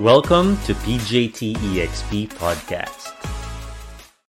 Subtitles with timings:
[0.00, 3.16] Welcome to PJT EXP Podcast.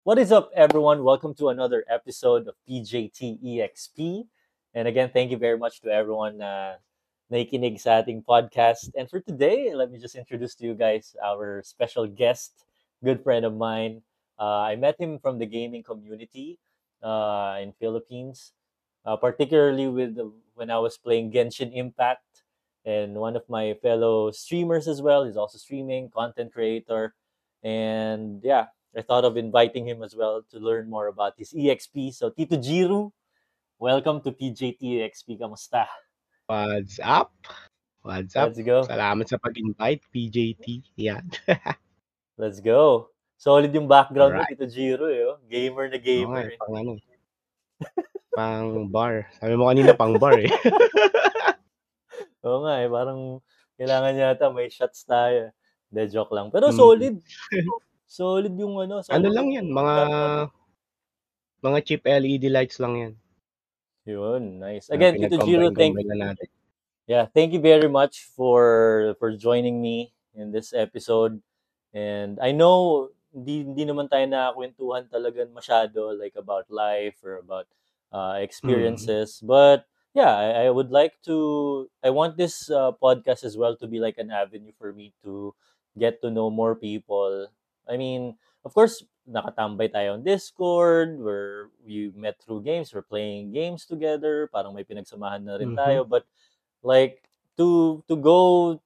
[0.03, 1.05] What is up, everyone?
[1.05, 4.27] Welcome to another episode of PJT EXP.
[4.73, 6.75] And again, thank you very much to everyone uh,
[7.31, 8.91] nakikinig sa ating podcast.
[8.99, 12.67] And for today, let me just introduce to you guys our special guest,
[12.99, 14.03] good friend of mine.
[14.35, 16.59] Uh, I met him from the gaming community
[16.99, 18.51] uh, in Philippines,
[19.07, 20.27] uh, particularly with the,
[20.59, 22.42] when I was playing Genshin Impact
[22.85, 25.23] and one of my fellow streamers as well.
[25.23, 27.15] He's also streaming, content creator.
[27.63, 32.13] And yeah, I thought of inviting him as well to learn more about his EXP.
[32.13, 33.11] So Tito Jiru,
[33.79, 35.39] welcome to PJT EXP.
[35.39, 35.87] Kamusta?
[36.47, 37.31] What's up?
[38.03, 38.51] What's up?
[38.51, 38.83] Let's go.
[38.83, 40.99] Salamat sa pag-invite, PJT.
[40.99, 41.23] Yan.
[42.41, 43.07] Let's go.
[43.39, 44.51] Solid yung background Alright.
[44.51, 45.07] mo, Tito Jiru.
[45.07, 45.39] Eh, oh.
[45.47, 46.51] Gamer na gamer.
[46.51, 46.91] eh, pang ano.
[48.35, 49.31] pang bar.
[49.39, 50.51] Sabi mo kanina pang bar eh.
[52.43, 53.39] Oo nga eh, parang
[53.79, 55.49] kailangan yata may shots tayo.
[55.93, 56.49] De joke lang.
[56.49, 56.77] Pero Mm.
[56.77, 57.15] solid.
[58.05, 59.01] solid yung ano.
[59.01, 59.95] Solid ano lang yan, mga
[61.63, 63.13] mga cheap LED lights lang yan.
[64.03, 64.91] Yun, nice.
[64.91, 66.47] Again, Tito Jiro, thank na natin.
[67.07, 71.39] yeah, thank you very much for for joining me in this episode.
[71.95, 77.65] And I know hindi hindi naman tayo nakakwentuhan talaga masyado like about life or about
[78.11, 78.43] uh, Mm.
[78.43, 83.75] experiences, but yeah, I, I would like to I want this uh, podcast as well
[83.77, 85.53] to be like an avenue for me to
[85.97, 87.47] get to know more people.
[87.89, 93.51] I mean, of course, nakatambay tayo on Discord where we met through games, we're playing
[93.53, 95.77] games together, parang may pinagsamahan na rin Mhm.
[95.77, 96.25] tayo, but
[96.83, 97.23] like
[97.57, 98.79] to to go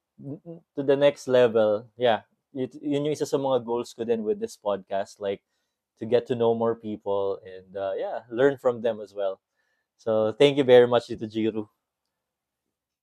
[0.75, 2.21] to the next level, yeah,
[2.53, 5.41] it, yun yung isa sa mga goals ko din with this podcast, like
[5.99, 9.39] to get to know more people and uh, yeah, learn from them as well.
[9.97, 11.67] So thank you very much, Tito Jiru.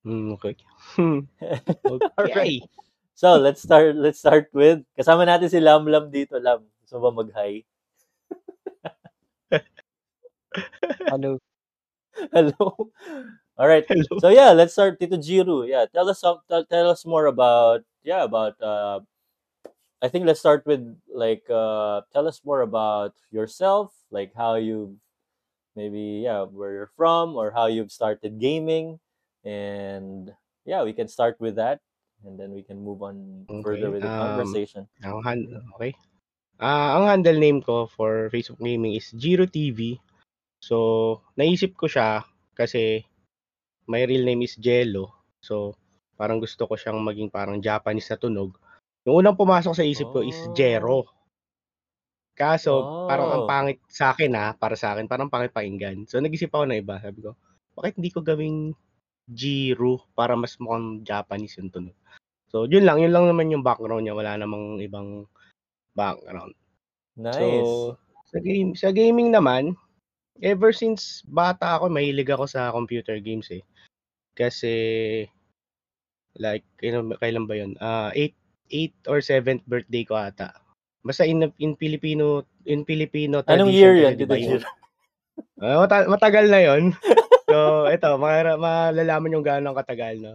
[0.07, 0.57] Mm, okay.
[0.99, 2.03] Alright.
[2.19, 2.61] okay.
[3.15, 3.97] So let's start.
[3.97, 6.37] Let's start with kasama natin si Lam Lam dito.
[6.37, 7.65] Lam, mo ba mag-hi?
[11.11, 11.39] Hello.
[12.33, 12.91] Hello.
[13.59, 13.87] All right.
[13.89, 14.19] Hello.
[14.21, 15.01] So yeah, let's start.
[15.01, 15.67] Tito Jiru.
[15.67, 18.61] Yeah, tell us some, tell, tell us more about yeah about.
[18.61, 19.01] Uh,
[20.03, 24.99] I think let's start with like uh, tell us more about yourself, like how you
[25.77, 28.99] maybe yeah where you're from or how you've started gaming,
[29.45, 30.33] and
[30.65, 31.81] yeah we can start with that,
[32.25, 34.01] and then we can move on further Okay.
[34.01, 34.83] with the Um, conversation.
[35.05, 35.45] ang hand,
[35.77, 35.93] okay.
[36.63, 39.99] Ah, ang handle name ko for Facebook Gaming is Jiro TV.
[40.63, 42.25] So, naisip ko siya
[42.57, 43.05] kasi
[43.91, 45.13] my real name is Jello.
[45.45, 45.75] So,
[46.17, 48.55] parang gusto ko siyang maging parang Japanese na tunog.
[49.05, 50.55] Yung unang pumasok sa isip ko is Oh.
[50.57, 50.99] Jero.
[52.35, 53.51] Kaso, parang ang Oh.
[53.51, 56.03] pangit sa akin ha, para sa akin, parang pangit pakinggan.
[56.11, 56.99] So, nag-isip ako na iba.
[56.99, 57.39] Sabi ko,
[57.79, 58.75] bakit hindi ko gawing
[59.31, 61.95] Jiro para mas mukhang Japanese yung tunog?
[62.51, 62.99] So, yun lang.
[62.99, 64.19] Yun lang naman yung background niya.
[64.19, 65.31] Wala namang ibang
[65.95, 66.59] background.
[67.15, 67.39] Nice.
[67.39, 67.99] So,
[68.31, 69.79] sa, game, sa gaming naman,
[70.43, 73.63] ever since bata ako, mahilig ako sa computer games eh.
[74.35, 74.75] Kasi,
[76.35, 77.79] like, kailan, kailan ba yun?
[77.79, 78.35] Ah, 8,
[78.75, 80.64] 8 or 7th birthday ko ata.
[81.05, 84.53] Basta in, in Filipino, in Filipino Anong tradition year kasi, yan, di Tito ba, yung-
[84.59, 84.69] Jiru?
[85.59, 86.83] Ah, mata- matagal na yon.
[87.51, 90.35] so, ito, ma- malalaman yung gaano katagal, no?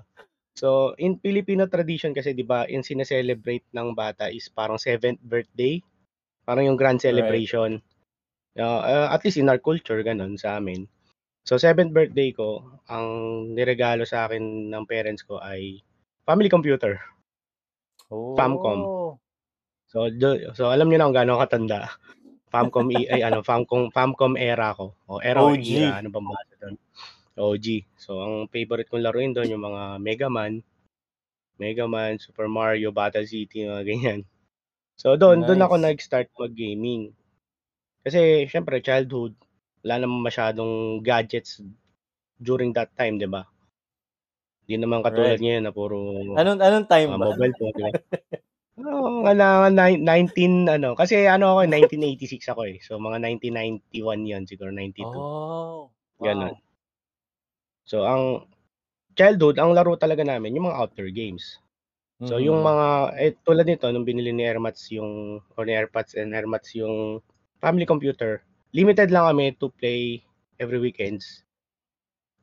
[0.60, 5.80] So, in Filipino tradition kasi, di ba, yung sineselebrate ng bata is parang 7th birthday.
[6.44, 7.80] Parang yung grand celebration.
[8.60, 10.84] Uh, uh, at least in our culture, ganun sa amin.
[11.48, 12.60] So, 7th birthday ko,
[12.92, 13.08] ang
[13.56, 15.80] niregalo sa akin ng parents ko ay
[16.28, 17.00] family computer.
[18.36, 18.80] Famcom.
[19.92, 21.80] So, do, so alam niyo na kung gaano katanda.
[22.54, 24.86] Famcom e- ay ano, Famcom Famcom era ko.
[25.12, 25.68] O era OG.
[25.78, 26.76] era, ano bang basa doon?
[27.46, 27.68] OG.
[28.04, 30.54] So, ang favorite kong laruin doon yung mga Mega Man,
[31.62, 34.20] Mega Man, Super Mario, Battle City, mga ganyan.
[35.02, 35.82] So, doon doon ako Nice.
[35.82, 37.04] nag-start mag-gaming.
[38.06, 38.22] Kasi
[38.52, 39.34] syempre childhood,
[39.84, 40.74] wala naman masyadong
[41.08, 41.52] gadgets
[42.48, 43.44] during that time, 'di ba?
[44.64, 45.42] Hindi naman katulad Right.
[45.42, 45.98] ngayon na puro
[46.40, 47.28] Anong anong time mga ba?
[47.28, 47.92] mobile phone, 'di ba?
[48.80, 52.78] Oo, nga na, 19 ano, kasi ano ako, 1986 ako eh.
[52.86, 55.26] So mga 1991 'yon, siguro 92.
[55.26, 55.92] Oh.
[56.26, 56.54] Ganun.
[56.54, 56.62] Wow.
[57.88, 58.50] So ang
[59.18, 61.60] childhood, ang laro talaga namin yung mga outdoor games.
[62.26, 62.66] So yung Mhm.
[62.66, 62.88] mga
[63.20, 67.22] eh, tulad nito nung binili ni Airmats yung or ni Airpods and Airmats yung
[67.64, 68.44] family computer,
[68.76, 70.24] limited lang kami to play
[70.62, 71.44] every weekends.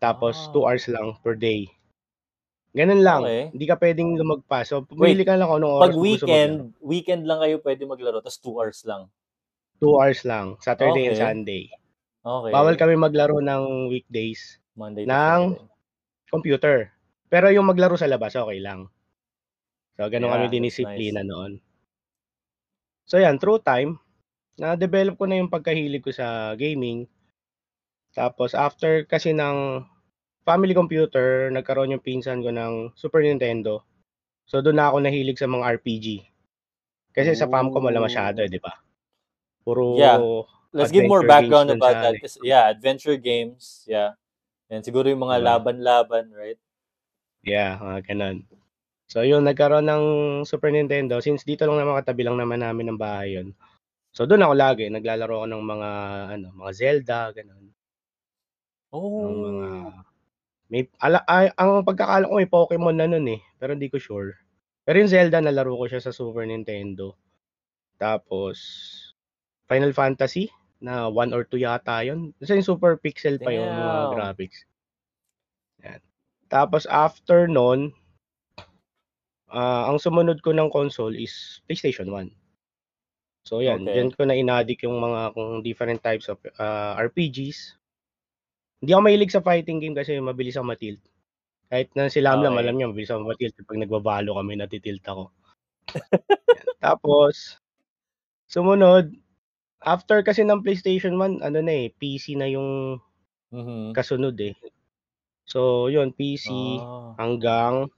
[0.02, 0.56] Tapos Ah.
[0.56, 1.68] 2 hours lang per day.
[2.76, 3.24] Ganun lang.
[3.24, 3.42] Okay.
[3.56, 4.68] Hindi ka pwedeng lumagpas.
[4.68, 8.20] So Wait, pumili ka lang kung anong oras pag weekend, weekend lang kayo pwede maglaro,
[8.20, 9.08] tapos 2 hours lang.
[9.80, 11.24] 2 hours lang, Saturday and Okay.
[11.24, 11.62] Sunday.
[12.20, 12.52] Okay.
[12.52, 15.72] Bawal kami maglaro ng weekdays Monday ng Friday.
[16.28, 16.76] computer.
[17.32, 18.92] Pero yung maglaro sa labas, okay lang.
[19.96, 21.30] So, kami Yeah, that's dinisiplina nice.
[21.32, 21.52] noon.
[23.08, 23.96] So, yan, through time,
[24.60, 27.08] na-develop ko na yung pagkahilig ko sa gaming.
[28.12, 29.80] Tapos, after kasi ng
[30.46, 33.82] family computer, nagkaroon yung pinsan ko ng Super Nintendo.
[34.50, 36.08] So, doon na ako nahilig sa mga RPG.
[37.16, 38.52] Kasi sa Famicom wala masyado, eh, Ooh.
[38.52, 38.72] di ba?
[39.66, 40.24] Puro Yeah.
[40.72, 42.20] Let's give more background about that.
[42.20, 44.12] 'Cause yeah, adventure games, yeah.
[44.70, 45.66] And siguro yung mga Oo.
[45.66, 46.58] laban-laban, right?
[47.44, 48.36] Yeah, mga gano'n.
[49.10, 50.04] So, yun, nagkaroon ng
[50.48, 51.20] Super Nintendo.
[51.22, 53.54] Since dito lang naman, katabi lang naman namin ng bahay yun.
[54.14, 54.84] So, doon ako lagi.
[54.90, 55.90] Naglalaro ako ng mga,
[56.38, 57.72] ano, mga Zelda, gano'n.
[59.18, 60.05] Ng mga Oh.
[60.70, 64.34] May ala ay ang pagkakaalam ko may Pokemon na nun, eh, pero hindi ko sure.
[64.86, 67.14] Pero yung Zelda nalaro ko siya sa Super Nintendo.
[67.98, 68.58] Tapos,
[69.66, 72.30] Final Fantasy na 1 or 2 yata yun.
[72.38, 74.62] Kasi yung super pixel pa yung mga graphics.
[75.82, 76.00] Yan.
[76.46, 77.90] Tapos after nun,
[79.50, 82.30] ah, ang sumunod ko ng console is PlayStation 1.
[83.46, 83.94] So yan, Okay.
[83.98, 87.78] diyan ko na inadik yung mga kung different types of ah, RPGs.
[88.86, 91.02] Hindi ako mahilig sa fighting game kasi mabilis ako matilt.
[91.66, 92.62] Kahit na si Lamlam, Okay.
[92.62, 93.58] alam niya mabilis ako matilt.
[93.66, 95.34] Pag nagbabalo kami, natitilt ako.
[96.86, 97.58] Tapos,
[98.46, 99.10] sumunod,
[99.82, 103.02] after kasi ng PlayStation 1, ano na eh, PC na yung
[103.50, 103.90] Mhm.
[103.94, 104.54] kasunod eh.
[105.46, 107.18] So, yun, PC Ah.
[107.18, 107.90] hanggang,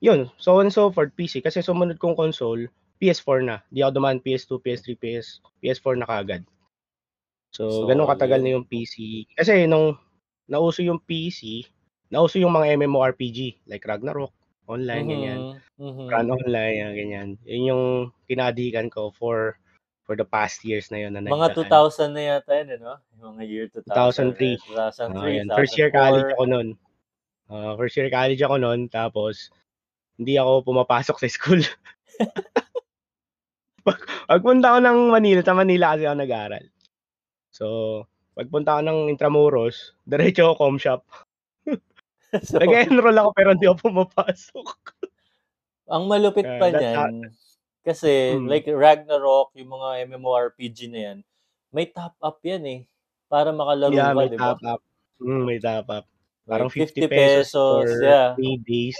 [0.00, 1.44] yun, so on and so forth, PC.
[1.44, 2.68] Kasi sumunod kong console,
[3.00, 3.60] PS4 na.
[3.68, 6.44] Di ako dumaan PS2, PS3, PS, PS4 na kagad.
[7.50, 9.26] So, ganun katagal na yung PC.
[9.34, 9.98] Kasi nung
[10.46, 11.66] nauso yung PC,
[12.10, 14.30] nauso yung mga MMORPG like Ragnarok,
[14.70, 15.40] online, ganyan.
[15.78, 15.80] Mhm.
[15.80, 16.06] Mhm.
[16.10, 17.28] Run online, yan, ganyan.
[17.46, 17.84] Yun yung
[18.30, 19.58] kinadikan ko for
[20.06, 21.54] for the past years na yun na Mga nagdaan.
[21.54, 22.94] 2000 na yata yun, eh, no?
[23.18, 24.54] Yung mga year 2000, 2003.
[24.54, 25.46] eh, 2003, Oo, yan.
[25.54, 26.02] First year 2004.
[26.02, 26.68] college ako nun.
[27.50, 29.50] Ah, first year college ako nun, tapos
[30.18, 31.62] hindi ako pumapasok sa school.
[34.30, 36.64] Pagpunta ko ng Manila, sa Manila kasi ako nag-aral.
[37.60, 37.66] So,
[38.32, 41.04] pagpunta ko ng Intramuros, diretso ako com shop.
[42.46, 44.66] So, Nag-enroll ako pero hindi ako pumapasok.
[45.90, 47.34] ang malupit pa how niyan,
[47.82, 48.46] kasi Mm.
[48.46, 51.18] like Ragnarok, yung mga MMORPG na yan,
[51.74, 52.80] may top up yan eh.
[53.26, 54.54] Para makalaro Yeah, ka, may di ba?
[54.54, 54.80] top up.
[55.18, 56.06] Mm, may top up.
[56.46, 58.38] Parang Like 50 50 pesos for yeah.
[58.38, 58.98] 3 days,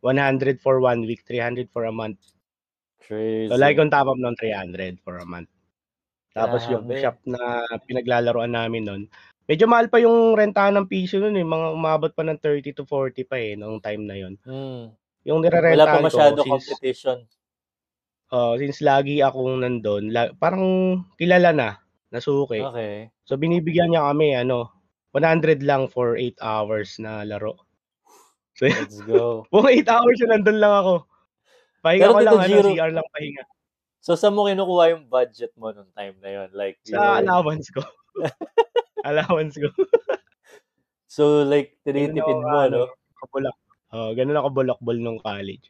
[0.00, 2.32] 100 for 1 week, 300 for a month.
[3.44, 3.60] So, Crazy.
[3.60, 5.51] lagi kong top up ng 300 for a month.
[6.32, 7.00] Tapos yung Grabe.
[7.00, 9.02] shop na pinaglalaroan namin nun,
[9.46, 11.44] medyo mahal pa yung rentahan ng piso nun eh.
[11.44, 14.34] Mga umabot pa ng 30 to 40 pa eh, noong time na yun.
[14.48, 14.96] Mm.
[15.28, 15.40] Yung
[15.70, 17.18] Wala pa nirerentahan ko, masyado since, competition.
[18.32, 20.64] oh, since lagi akong nandun, la, parang
[21.20, 21.68] kilala na,
[22.10, 22.60] nasuki.
[22.64, 23.12] Okay.
[23.28, 24.72] So, binibigyan niya kami, ano,
[25.12, 27.60] 100 lang for 8 hours na laro.
[28.56, 29.44] So, Let's go.
[29.52, 30.94] buong 8 hours na nandun lang ako.
[31.82, 33.42] Pahinga Pero ko lang, ano, Jiro, CR lang pahinga.
[34.02, 36.50] So saan mo kinukuha yung budget mo nung time na yun?
[36.52, 37.80] Like, Sa were, allowance ko.
[39.08, 39.70] allowance ko.
[41.06, 42.92] so like, tinitipid mo, ano, no?
[43.22, 43.56] kabulak.
[43.92, 45.68] Oh, ganun ako bulak-bul nung college.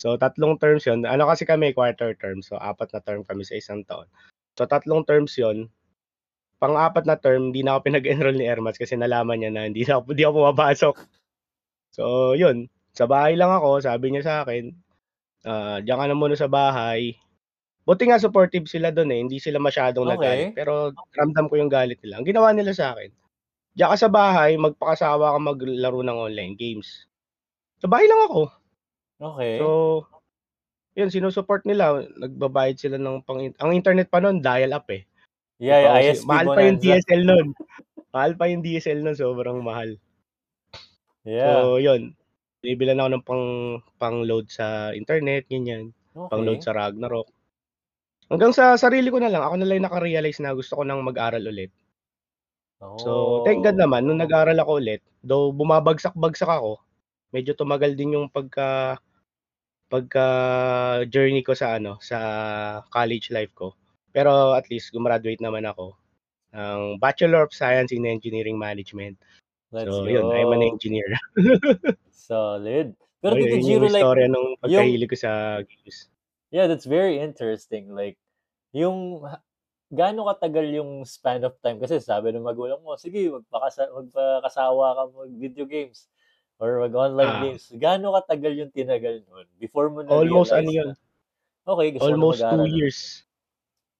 [0.00, 2.40] So, tatlong terms yon Ano kasi kami, quarter term.
[2.40, 4.08] So, apat na term kami sa isang taon.
[4.56, 5.68] So, tatlong terms yon
[6.56, 10.00] Pang-apat na term, hindi na ako pinag-enroll ni Ermas kasi nalaman niya na hindi, na,
[10.00, 10.94] ako- hindi ako pumapasok.
[11.92, 12.72] So, yun.
[12.96, 13.84] Sa bahay lang ako.
[13.84, 14.72] Sabi niya sa akin,
[15.44, 17.16] ah diyan ka na muna sa bahay.
[17.90, 19.18] Buti nga supportive sila doon eh.
[19.18, 20.54] Hindi sila masyadong nagalit.
[20.54, 20.62] Okay.
[20.62, 22.22] Pero ramdam ko yung galit nila.
[22.22, 23.10] Ang ginawa nila sa akin,
[23.74, 27.10] diyan ka sa bahay, magpakasawa ka maglaro ng online games.
[27.82, 28.46] Sa bahay lang ako.
[29.18, 29.58] Okay.
[29.58, 29.68] So,
[30.94, 32.06] yun, sinusupport nila.
[32.14, 33.42] Nagbabayad sila ng pang...
[33.42, 35.02] Ang internet pa noon, dial-up eh.
[35.58, 36.78] yeah, Ipausi- ISP mahal pa yung.
[36.78, 37.46] DSL noon.
[38.14, 39.98] mahal pa yung DSL noon, sobrang mahal.
[41.26, 41.58] Yeah.
[41.66, 42.14] So, yun.
[42.62, 43.46] Binibilan ako ng pang,
[43.98, 45.90] pang-load sa internet, ganyan.
[46.14, 46.70] Pang-load Okay.
[46.70, 47.26] sa Ragnarok.
[48.30, 51.02] Hanggang sa sarili ko na lang, ako na lang yung nakarealize na gusto ko nang
[51.02, 51.74] mag-aral ulit.
[53.02, 53.82] So, thank God Oh.
[53.84, 56.78] naman, nung nag-aral ako ulit, though bumabagsak-bagsak ako,
[57.34, 58.96] medyo tumagal din yung pagka
[59.90, 60.26] pagka
[61.10, 62.18] journey ko sa ano, sa
[62.94, 63.74] college life ko.
[64.14, 65.98] Pero at least gumraduate naman ako
[66.54, 69.18] ng Bachelor of Science in Engineering Management.
[69.74, 70.70] Let's So, yun, I'm an go.
[70.70, 71.06] engineer.
[72.10, 72.94] Solid.
[73.20, 75.32] Pero Tito yun Jiro, yung like, istorya nung yung, pagkahilig ko sa
[75.66, 76.06] games.
[76.50, 77.94] Yeah, that's very interesting.
[77.94, 78.18] Like,
[78.74, 79.22] yung
[79.90, 81.78] gaano katagal yung span of time?
[81.78, 86.10] Kasi sabi ng magulang mo, sige, magpakasa- magpakasawa ka mag-video games
[86.58, 87.42] or mag-online ah.
[87.42, 87.70] games.
[87.74, 89.46] Gaano katagal yung tinagal noon?
[89.58, 90.90] Before mo na Almost ano yun?
[91.66, 93.22] Okay, gusto Almost two years.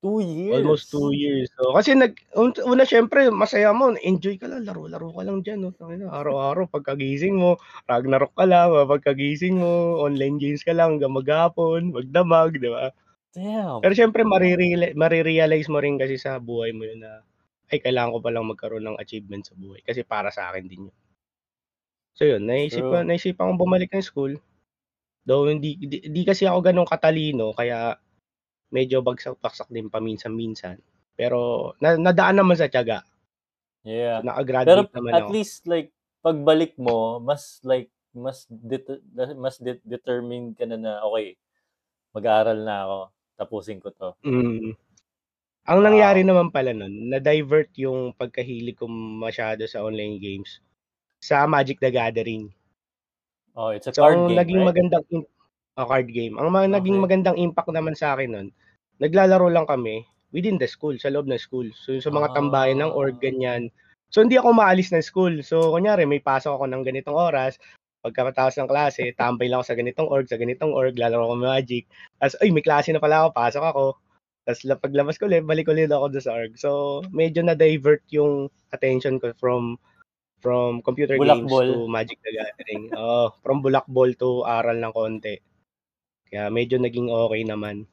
[0.03, 0.91] 2 Almost years.
[0.91, 1.49] 2 years.
[1.61, 5.75] So, kasi nag una syempre masaya mo, enjoy ka lang, laro-laro ka lang diyan, oh,
[5.95, 6.09] no.
[6.11, 11.93] Araw-araw pagkagising mo, Ragnarok ka lang, ah, pagkagising mo, online games ka lang hanggang maghapon,
[11.93, 12.91] magdamag, di ba?
[13.37, 13.79] Damn.
[13.85, 17.23] Pero syempre marirealize, marirealize mo rin kasi sa buhay mo yun na
[17.71, 20.97] ay kailangan ko palang magkaroon ng achievement sa buhay kasi para sa akin din yun.
[22.19, 23.07] So yun, naisip True.
[23.07, 24.35] naisip akong bumalik ng school.
[25.25, 27.95] Though hindi di, di kasi ako ganun katalino kaya
[28.71, 30.79] medyo bagsak-baksak din paminsan-minsan.
[31.15, 33.05] Pero na nadaan naman sa tiyaga.
[33.83, 34.21] Yeah.
[34.21, 35.33] Pero Naka-graduate naman at ako.
[35.33, 39.03] least like pagbalik mo, mas like mas det-
[39.39, 41.39] mas det- determined ka na na okay,
[42.11, 42.99] mag-aaral na ako,
[43.39, 44.11] tapusin ko 'to.
[44.27, 44.75] Mm.
[45.71, 46.29] Ang nangyari Wow.
[46.35, 50.59] naman pala nun, na-divert yung pagkahilig ko masyado sa online games
[51.21, 52.49] sa Magic the Gathering.
[53.55, 54.69] Oh, it's a So card game, naging right?
[54.73, 55.05] magandang
[55.81, 56.37] oh, card game.
[56.37, 57.05] Ang mga naging Okay.
[57.09, 58.49] magandang impact naman sa'kin nun,
[58.99, 61.67] naglalaro lang kami within the school, sa loob ng school.
[61.75, 63.23] So sa mga tambayan ng org, Ah.
[63.27, 63.73] ganyan.
[64.11, 65.41] So hindi ako maalis ng school.
[65.43, 67.59] So kunyari may pasok ako ng ganitong oras,
[68.01, 71.85] pagkatapos ng klase, tambay lang ako sa ganitong org, sa ganitong org, lalaro ako Magic.
[72.17, 73.85] Ta's, ay may klase na pala ako, pasok ako.
[74.49, 76.55] Ta's la paglabas ko ulit, balik ulit ako sa org.
[76.57, 79.77] So medyo na-divert yung attention ko from
[80.41, 81.67] from computer games Bulakbol.
[81.69, 82.89] to Magic the Gathering.
[82.97, 85.37] Oo, from bulakbol to aral ng konti.
[86.31, 87.91] Kaya medyo naging okey naman.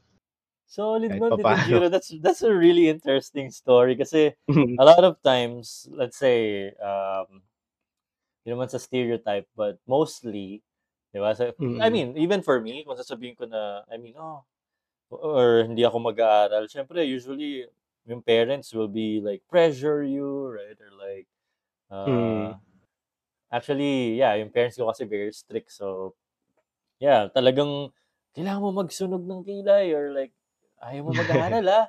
[0.70, 1.64] Solid Kahit man, papaano.
[1.64, 1.88] Giro.
[1.88, 4.36] That's that's a really interesting story kasi
[4.78, 7.40] a lot of times, let's say, um,
[8.44, 10.64] hindi naman sa stereotype, but mostly,
[11.14, 11.36] di ba?
[11.36, 11.52] Sa,
[11.84, 11.94] I Mm.
[11.94, 14.44] mean, even for me, kung sasabihin ko na, I mean, oh,
[15.12, 17.68] or hindi ako mag-aaral, syempre, usually,
[18.08, 20.78] yung parents will be like, pressure you, right?
[20.82, 21.28] Or like,
[22.06, 22.54] Mm.
[22.54, 22.60] uh,
[23.52, 25.72] actually, yeah, yung parents ko kasi very strict.
[25.74, 26.16] So,
[27.02, 27.92] yeah, talagang,
[28.38, 30.34] kailangan mo magsunog ng kilay or like,
[30.86, 31.88] ayaw mo mag-aaral ah.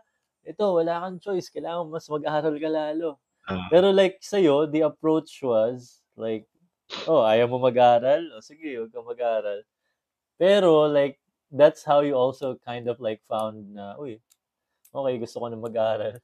[0.49, 1.53] Ito, wala kang choice.
[1.53, 3.21] Kailangan mo mas mag-aaral ka lalo.
[3.47, 3.69] Ah.
[3.73, 6.49] Pero like sa'yo, the approach was like,
[7.09, 8.33] oh, ayaw mo mag-aaral?
[8.37, 9.61] O sige, huwag kang mag-aaral.
[10.41, 11.21] Pero like,
[11.53, 14.21] that's how you also kind of like found na, uy,
[14.95, 16.19] okay, gusto ko na mag-aaral.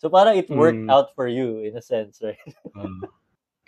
[0.00, 0.90] So parang it worked Mm.
[0.90, 2.40] out for you in a sense, right?
[2.78, 3.06] Oo.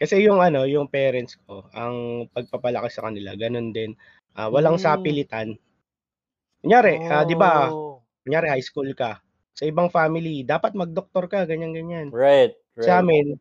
[0.01, 3.95] Kasi yung ano, yung parents ko, ang pagpapalaki sa kanila gano'n din,
[4.39, 4.81] ah, walang Mm.
[4.81, 5.57] sapilitan.
[6.63, 8.03] Kunyari, ah, 'di ba, Oh.
[8.23, 9.19] kunyari high school ka,
[9.51, 12.11] sa ibang family dapat mag-doktor ka, ganyan-ganyan.
[12.11, 13.05] Right, Sa right.
[13.05, 13.39] amin,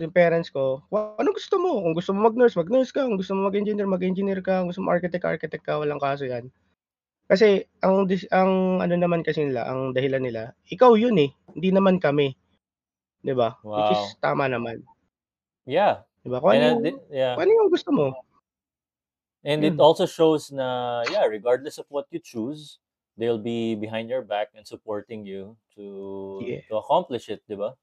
[0.00, 3.34] yung parents ko, "Kung anong gusto mo, kung gusto mo mag-nurse, mag-nurse ka, kung gusto
[3.36, 6.48] mo mag-engineer, mag-engineer ka, kung gusto mo architect, architect ka, walang kaso 'yan."
[7.28, 11.70] Kasi ang dis ang ano naman kasi nila, ang dahilan nila, ikaw yun, eh, hindi
[11.74, 12.34] naman kami.
[13.24, 13.56] 'Di ba?
[13.76, 14.18] Which is Wow.
[14.24, 14.86] tama naman.
[15.66, 16.02] Yeah.
[16.24, 16.38] 'Di ba?
[16.40, 17.36] Kung And ano uh, yung yeah.
[17.36, 18.06] kung ano yung gusto mo.
[19.46, 22.78] And it also shows na, yeah, regardless of what you choose,
[23.16, 26.60] they'll be behind your back and supporting you to Yeah.
[26.68, 27.78] to accomplish it, di ba?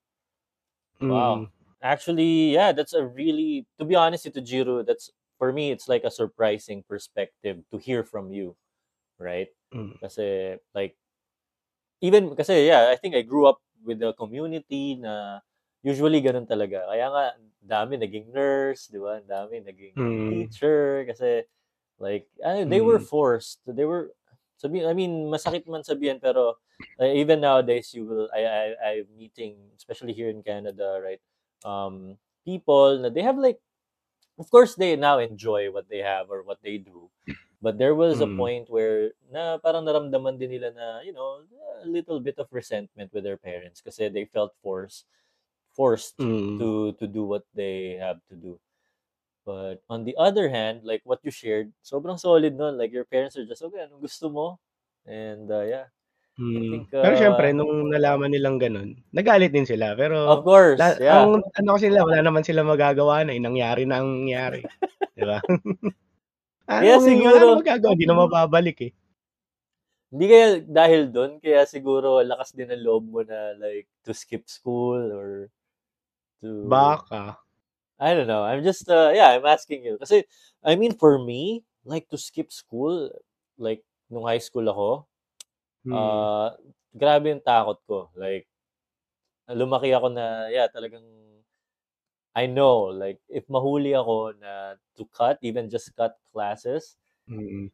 [1.00, 1.48] Wow.
[1.48, 1.52] Mm.
[1.84, 6.04] Actually, yeah, that's a really, to be honest, ito Jiro, that's, for me, it's like
[6.04, 8.56] a surprising perspective to hear from you,
[9.20, 9.52] right?
[9.74, 10.00] Mm.
[10.00, 10.96] Kasi, like,
[12.04, 15.40] even, kasi, yeah, I think I grew up with a community na
[15.84, 16.88] usually ganun talaga.
[16.88, 17.24] Kaya nga,
[17.64, 19.20] dami naging nurse, di ba?
[19.24, 20.30] Dami naging Mm.
[20.32, 21.44] teacher kasi,
[22.00, 23.08] like, ano, they were Mm.
[23.08, 23.60] forced.
[23.68, 24.16] They were,
[24.58, 26.58] sabi, I mean, masakit man sabihin, pero
[27.00, 28.66] uh, even nowadays, you will, I, I,
[29.04, 31.22] I'm meeting, especially here in Canada, right?
[31.64, 33.60] Um, people na they have like,
[34.40, 37.10] of course, they now enjoy what they have or what they do.
[37.62, 38.36] But there was a Mm.
[38.36, 41.44] point where na parang naramdaman din nila na, you know,
[41.84, 45.06] a little bit of resentment with their parents kasi they felt forced
[45.74, 46.58] forced Mm.
[46.62, 48.62] to to do what they have to do.
[49.44, 52.80] But on the other hand, like what you shared, sobrang solid nun.
[52.80, 54.56] Like your parents are just, okay, anong gusto mo?
[55.04, 55.88] And uh, yeah,
[56.40, 56.70] I Mm.
[56.72, 59.94] think, Pero siyempre uh, nung nalaman nilang gano'n, nagalit din sila.
[59.94, 61.22] of Pero course, la yeah.
[61.22, 64.66] ang ano kasi nila, wala naman silang magagawa na, eh, nangyari na ang nangyari,
[65.14, 65.38] 'di ba?
[66.74, 68.92] Anong wala siguro, namang magagawa, hindi na mababalik, eh.
[70.10, 74.46] hindi kaya dahil doon, kaya siguro lakas din ang loob mo na like to skip
[74.50, 75.50] school or
[76.44, 77.38] to, Baka.
[78.00, 78.44] I don't know.
[78.44, 79.98] I'm just, uh, yeah, I'm asking you.
[79.98, 80.26] Kasi,
[80.64, 83.10] I mean, for me, like to skip school,
[83.58, 84.90] like nung high school ako,
[85.86, 85.94] Mm.
[85.94, 86.56] uh,
[86.96, 88.10] grabe yung takot ko.
[88.16, 88.48] Like,
[89.50, 91.04] lumaki ako na, yeah, talagang,
[92.36, 96.98] I know, like, if mahuli ako na to cut, even just cut classes,
[97.30, 97.72] Mm.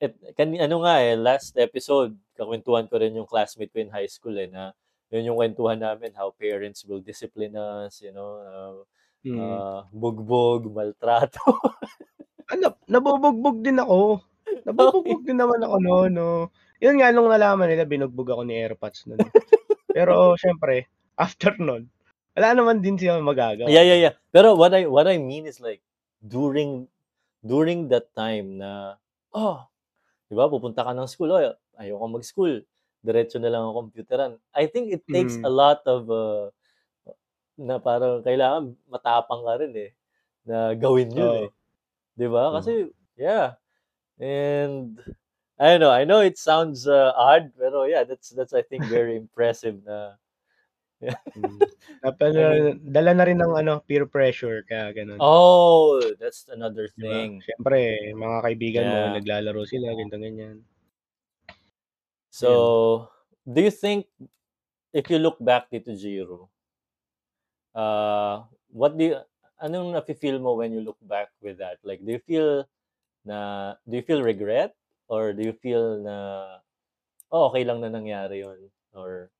[0.00, 4.10] it, kan, ano nga eh, last episode, kakwentuhan ko rin yung classmate ko in high
[4.10, 4.72] school eh, na
[5.12, 8.78] yun yung kwentuhan namin, how parents will discipline us, you know, uh,
[9.24, 9.40] Mm.
[9.40, 11.40] uh, bugbog, maltrato.
[12.60, 14.20] Na nabubugbog din ako.
[14.20, 14.60] Okay.
[14.68, 16.52] Nabubugbog din naman ako no'n, 'no.
[16.84, 19.24] Yun nga nung nalaman nila binugbog ako ni AirPods nun.
[19.96, 20.12] Pero
[20.44, 21.88] syempre, after nun,
[22.36, 23.72] wala naman din siya magagawa.
[23.72, 24.14] Yeah, yeah, yeah.
[24.28, 25.80] Pero what I what I mean is like
[26.20, 26.84] during
[27.40, 29.00] during that time na
[29.32, 29.64] oh,
[30.28, 32.60] 'di ba, pupunta ka ng school, oh, ayoko mag-school.
[33.04, 34.40] Diretso na lang ang computeran.
[34.56, 35.46] I think it takes Mm.
[35.46, 36.48] a lot of uh,
[37.60, 39.90] na parang kailangan matapang ka rin eh
[40.48, 41.44] na gawin yun Oo.
[41.46, 41.50] eh.
[42.18, 42.44] 'Di ba?
[42.56, 43.54] Kasi yeah.
[44.18, 44.98] And
[45.60, 48.88] I don't know, I know it sounds uh, odd, pero yeah, that's that's I think
[48.90, 50.18] very impressive na
[51.34, 51.58] Mm.
[52.00, 55.18] Dapat I mean, dala na rin ng ano, peer pressure kaya ganun.
[55.20, 57.42] oh, that's another thing.
[57.42, 59.14] Siyempre, mga kaibigan mo Yeah.
[59.18, 60.62] naglalaro sila, ganito ganyan.
[62.34, 62.50] So,
[63.46, 64.10] do you think
[64.90, 66.50] if you look back dito, Jiro,
[67.78, 68.42] uh,
[68.74, 69.16] what do you,
[69.62, 71.78] anong nafe-feel mo when you look back with that?
[71.86, 72.66] Like, do you feel
[73.22, 74.74] na, do you feel regret?
[75.06, 76.16] Or do you feel na,
[77.30, 78.66] oh, okay lang na nangyari yun?
[78.98, 79.30] Or,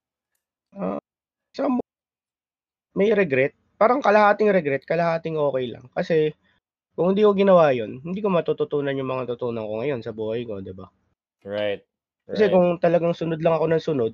[0.74, 1.02] Ah,
[1.54, 1.82] sa mo
[2.94, 5.90] may regret, parang kalahating regret, kalahating okay lang.
[5.90, 6.30] Kasi
[6.94, 10.46] kung hindi ko ginawa yun, hindi ko matututunan yung mga natutunan ko ngayon sa buhay
[10.46, 10.86] ko, 'di ba?
[11.42, 11.82] right,
[12.32, 14.12] Kasi right, kung talagang sunod lang ako ng sunod,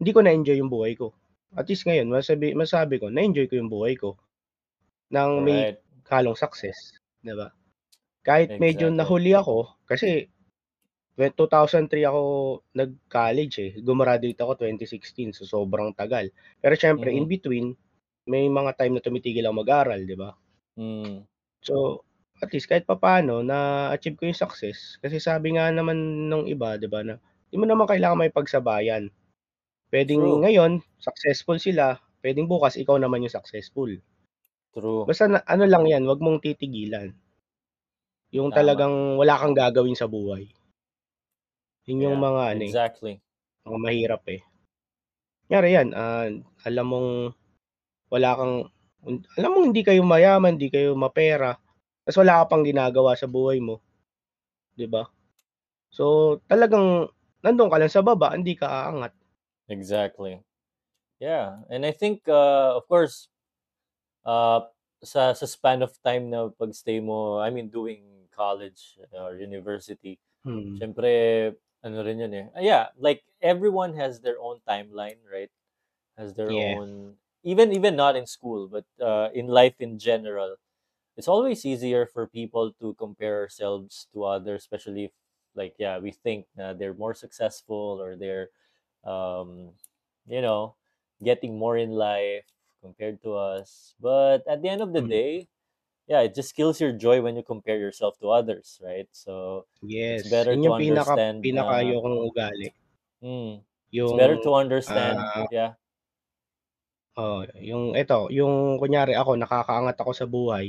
[0.00, 1.06] hindi ko na-enjoy yung buhay ko.
[1.58, 4.10] At least ngayon, masabi, masabi ko, na-enjoy ko yung buhay ko
[5.14, 5.78] nang may right,
[6.12, 6.78] halong success,
[7.24, 7.48] 'di ba?
[8.28, 8.92] Kahit medyo exactly.
[8.92, 9.58] nahuli ako
[9.90, 10.28] kasi
[11.16, 12.22] twe- 2003 ako
[12.80, 13.72] nag-college eh.
[13.88, 16.26] Gumraduate ako 2016, so sobrang tagal.
[16.62, 17.30] Pero syempre, in Mhm.
[17.30, 17.66] between,
[18.32, 20.30] may mga time na tumitigil ako mag-aral, di ba?
[20.76, 21.26] Mm,
[21.62, 22.04] So,
[22.40, 24.96] at least kahit papaano, na-achieve ko yung success.
[25.04, 27.20] Kasi sabi nga naman nung iba, di ba, na
[27.52, 29.12] di mo naman kailangan may pagsabayan.
[29.92, 31.98] Pwedeng true, ngayon, successful sila.
[32.24, 33.90] Pwedeng bukas, ikaw naman yung successful.
[34.74, 35.04] true.
[35.06, 37.12] Basta na, ano lang yan, wag mong titigilan.
[38.30, 38.58] Yung Tama.
[38.62, 40.46] talagang wala kang gagawin sa buhay.
[41.90, 43.14] Yun yung Yeah, mga ano eh, exactly.
[43.66, 44.40] mga mahirap eh.
[45.48, 46.30] Kunyari yan, ah,
[46.62, 47.10] alam mong
[48.12, 48.54] wala kang,
[49.34, 51.58] alam mong hindi kayo mayaman, hindi kayo mapera,
[52.04, 53.80] tapos wala ka pang ginagawa sa buhay mo,
[54.74, 55.06] di ba?
[55.92, 57.10] So, talagang
[57.44, 59.14] nandun ka lang sa baba, hindi ka aangat.
[59.68, 60.42] Exactly.
[61.20, 63.28] Yeah, and I think uh, of course
[64.26, 64.68] uh
[65.04, 70.80] sa sa span of time na pagstay mo, I mean doing college or university, Hmm.
[70.80, 72.46] syempre ano rin yun eh.
[72.56, 75.50] Ah, yeah, like everyone has their own timeline, right?
[76.18, 76.74] Has their Yeah.
[76.74, 80.56] own even even not in school, but uh, in life in general.
[81.20, 85.14] It's always easier for people to compare ourselves to others, especially if
[85.54, 88.48] like yeah, we think na they're more successful or they're
[89.04, 89.76] um
[90.26, 90.76] you know,
[91.22, 92.48] getting more in life
[92.82, 93.94] compared to us.
[94.00, 95.18] But at the end of the Hmm.
[95.18, 95.48] day,
[96.08, 99.08] yeah, it just kills your joy when you compare yourself to others, right?
[99.12, 100.22] So Yes.
[100.22, 102.68] it's better yun to yung pinaka understand pinaka na ayokong ugali.
[103.22, 103.64] mm,
[104.02, 105.74] it's Yung better to understand, ah yeah.
[107.18, 110.66] oh, yung ito, yung kunyari ako nakakaangat ako sa buhay.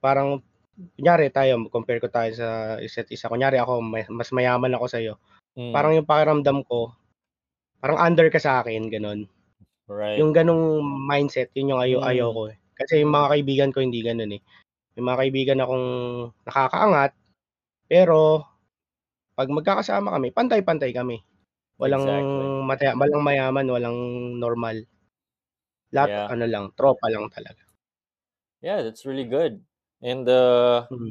[0.00, 0.40] Parang
[0.96, 2.48] kunyari tayo, compare ko tayo sa
[2.80, 3.28] isa't isa.
[3.28, 5.20] Kunyari ako mas, mas mayaman ako sa iyo.
[5.74, 6.94] Parang Mm, yung pakiramdam ko,
[7.82, 9.28] parang under ka sa akin, ganun.
[9.88, 10.20] right.
[10.20, 12.56] Yung ganung mindset, yun yung ayo Mm, ko eh.
[12.78, 14.42] Kasi yung mga kaibigan ko hindi ganun eh.
[14.96, 15.86] May mga kaibigan akong
[16.48, 17.12] nakakaangat,
[17.90, 18.44] pero
[19.38, 21.18] pag magkakasama kami, pantay-pantay kami.
[21.80, 22.66] Walang exactly.
[22.68, 23.98] mataya, walang mayaman, walang
[24.38, 24.76] normal.
[25.94, 26.26] Lahat Yeah.
[26.32, 27.62] ano lang, tropa lang talaga.
[28.62, 29.64] Yeah, that's really good.
[30.02, 31.10] And uh Mm.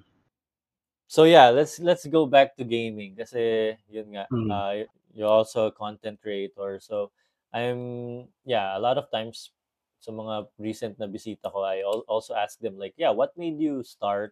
[1.08, 4.50] so yeah, let's let's go back to gaming kasi yun nga Mm.
[4.50, 6.78] uh you're also a content creator.
[6.80, 7.12] So
[7.54, 9.52] I'm yeah, a lot of times
[10.00, 13.60] sa mga recent na bisita ko, I al- also ask them like, yeah, what made
[13.60, 14.32] you start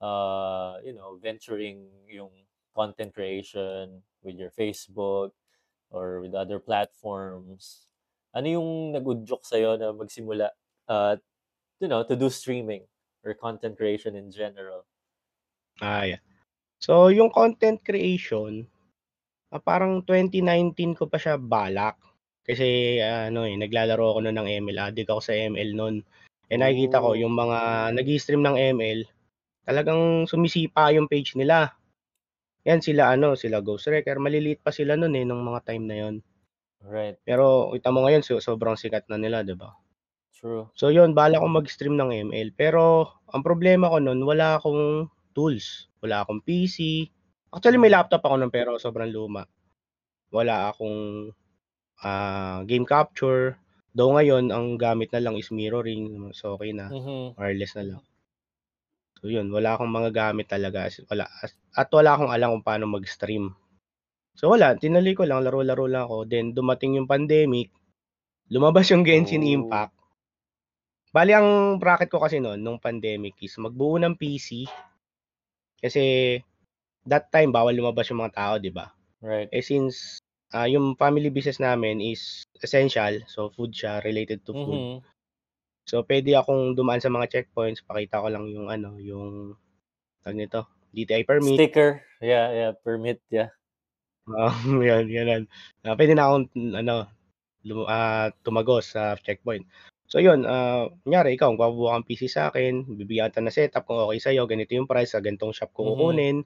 [0.00, 2.30] uh, you know, venturing yung
[2.74, 5.32] content creation with your Facebook
[5.90, 7.88] or with other platforms?
[8.34, 10.52] Ano yung nag-udyok sa'yo na magsimula
[10.88, 11.16] uh,
[11.80, 12.84] you know, to do streaming
[13.24, 14.86] or content creation in general?
[15.88, 16.22] Ah, yeah.
[16.86, 18.52] So, yung content creation,
[19.54, 21.96] ah, parang 2019 ko pa siya balak.
[22.48, 22.68] Kasi
[23.28, 24.78] ano eh, naglalaro ako noon ng ML.
[24.90, 25.96] Addict ako sa ML noon.
[26.52, 27.58] Eh nakikita ko Oh, yung mga
[27.96, 29.00] nag-stream ng ML,
[29.68, 31.58] talagang sumisipa yung page nila.
[32.68, 34.18] Yan sila ano, sila Ghost Wrecker.
[34.26, 36.16] Maliliit pa sila noon eh, nung mga time na yon.
[36.82, 37.18] right.
[37.26, 39.70] Pero kita mo ngayon, so, sobrang sikat na nila, 'di ba?
[40.42, 40.66] True.
[40.74, 42.50] So yun, bala ko mag-stream ng ML.
[42.58, 45.86] Pero ang problema ko noon, wala akong tools.
[46.02, 47.06] Wala akong PC.
[47.54, 49.46] Actually, may laptop ako noon pero sobrang luma.
[50.34, 51.30] Wala akong
[52.04, 53.56] ah, game capture.
[53.94, 56.32] Though ngayon, ang gamit na lang is mirroring.
[56.34, 56.90] So okay na.
[56.90, 57.38] Mhm.
[57.38, 58.02] Wireless na lang.
[59.22, 60.90] So yun, wala akong mga gamit talaga.
[61.06, 61.30] Wala,
[61.78, 63.54] at wala akong alam kung paano mag-stream.
[64.34, 66.26] So wala, tinuloy ko lang, laro-laro lang ako.
[66.26, 67.70] Then dumating yung pandemic,
[68.50, 69.54] lumabas yung Genshin Oh.
[69.62, 69.94] Impact.
[71.12, 74.64] Bali ang bracket ko kasi noon nung pandemic is magbuo ng PC.
[75.76, 76.38] Kasi
[77.04, 78.88] that time bawal lumabas yung mga tao, 'di ba?
[79.20, 79.52] Right.
[79.52, 80.18] Eh since
[80.56, 84.80] ah, yung family business namin is essential, so food siya related to food.
[84.80, 84.96] Mhm.
[85.84, 89.52] So pwede akong dumaan sa mga checkpoints, pakita ko lang yung ano, yung
[90.24, 90.64] tawag nito,
[90.96, 91.58] DTI permit.
[91.58, 92.06] Sticker.
[92.22, 92.72] Yeah, yeah.
[92.78, 93.50] Permit, yeah.
[94.30, 95.50] Um, yan, yan.
[95.82, 96.46] Uh, pwede na akong
[96.78, 97.10] ano,
[97.66, 99.66] lum- ah, tumagos sa checkpoint.
[100.12, 103.88] So yun, ah, kunyari ikaw, kung papabuha kang PC sa akin, bibigyan ka na setup
[103.88, 105.88] kung okay sa'yo, ganito yung price, sa ganitong shop ko Mhm.
[105.96, 106.36] kukunin,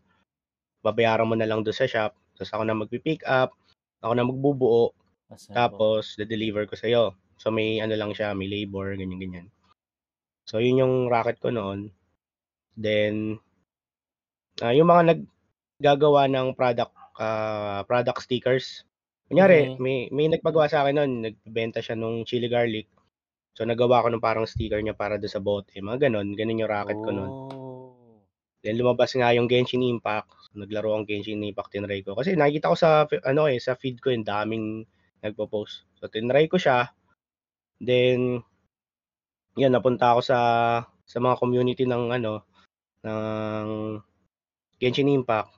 [0.87, 3.51] babayaran mo na lang doon sa shop, tapos ako na magpi-pick up,
[4.05, 4.95] ako na magbubuo,
[5.35, 5.59] Assemble.
[5.59, 7.05] tapos de-deliver ko sa'yo.
[7.43, 9.51] So may ano lang siya, may labor, ganyan-ganyan.
[10.47, 11.91] So yun yung racket ko noon.
[12.79, 13.43] Then,
[14.63, 15.03] ah, yung mga
[15.83, 18.87] naggagawa ng product ah, product stickers.
[19.27, 19.83] Kunyari, Mhm.
[19.83, 22.87] may may nagpagawa sa akin noon, nagbenta siya nung chili garlic.
[23.57, 25.73] So nagawa ko ng parang sticker niya para doon sa bote.
[25.73, 27.33] Mga ganon, ganon yung racket ko noon.
[27.33, 28.21] Oh.
[28.61, 30.29] Then lumabas nga yung Genshin Impact.
[30.53, 32.13] So, naglaro ang Genshin Impact, tinry ko.
[32.13, 34.85] Kasi nakikita ko sa ano eh, sa feed ko yung daming
[35.25, 35.89] nagpo-post.
[35.97, 36.93] So tinry ko siya.
[37.81, 38.45] Then
[39.57, 40.39] yun napunta ako sa
[41.09, 42.45] sa mga community ng ano
[43.01, 43.67] ng
[44.77, 45.57] Genshin Impact.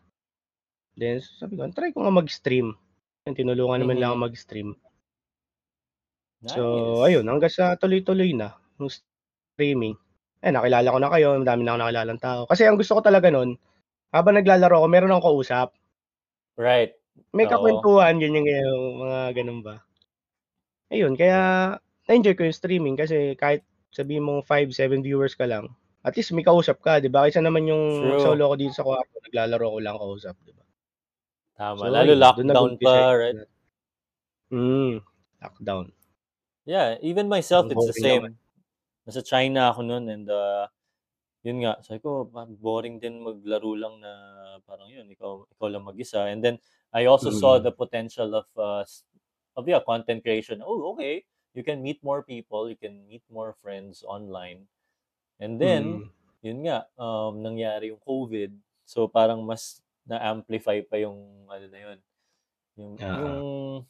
[0.94, 2.78] Then sabi ko, try ko nga mag-stream.
[3.26, 4.22] Yun, tinulungan naman lang Mhm.
[6.38, 6.46] Ako.
[6.46, 6.54] Nice.
[6.54, 6.62] So
[7.02, 9.94] ayun, hanggang sa tuloy-tuloy na yung streaming.
[10.38, 12.40] Eh nakilala ko na kayo, madami na ako nakilalang tao.
[12.46, 13.58] Kasi ang gusto ko talaga noon,
[14.14, 15.74] habang naglalaro ako, meron akong kausap.
[16.54, 16.94] Right.
[17.34, 17.52] May Oo.
[17.58, 18.70] kakwentuhan, ganyan ganyan,
[19.02, 19.82] mga ganun ba.
[20.88, 21.38] Ayun, kaya
[22.06, 25.68] na-enjoy ko yung streaming kasi kahit sabihin mong 5, 7 viewers ka lang,
[26.06, 27.26] at least may kausap ka, di ba?
[27.26, 28.22] Kaysa naman yung True.
[28.22, 30.64] solo ko dito sa kwarto, naglalaro ko lang kausap, di ba?
[31.58, 31.82] Tama.
[31.82, 33.38] So, Lalo ayun, lockdown nag-umpisa pa, yung- right?
[34.48, 34.94] Mm,
[35.42, 35.86] lockdown.
[36.68, 38.36] Yeah, even myself, Ang it's the same.
[39.08, 40.68] Nasa China ako noon and uh,
[41.46, 44.12] yun nga, sabi ko, "Pa- boring din maglaro lang na
[44.68, 46.28] parang yun, ikaw, ikaw lang mag-isa.
[46.28, 46.60] And then,
[46.92, 47.64] I also saw Mm.
[47.64, 48.84] the potential of, uh,
[49.56, 50.60] of yeah, content creation.
[50.64, 51.24] Oh, okay,
[51.56, 54.68] you can meet more people, you can meet more friends online.
[55.40, 56.10] And then, Mm.
[56.42, 58.52] yun nga, um, nangyari yung COVID.
[58.88, 61.98] So, parang mas na-amplify pa yung, ano na yun,
[62.78, 63.18] yung, Ah.
[63.18, 63.48] yung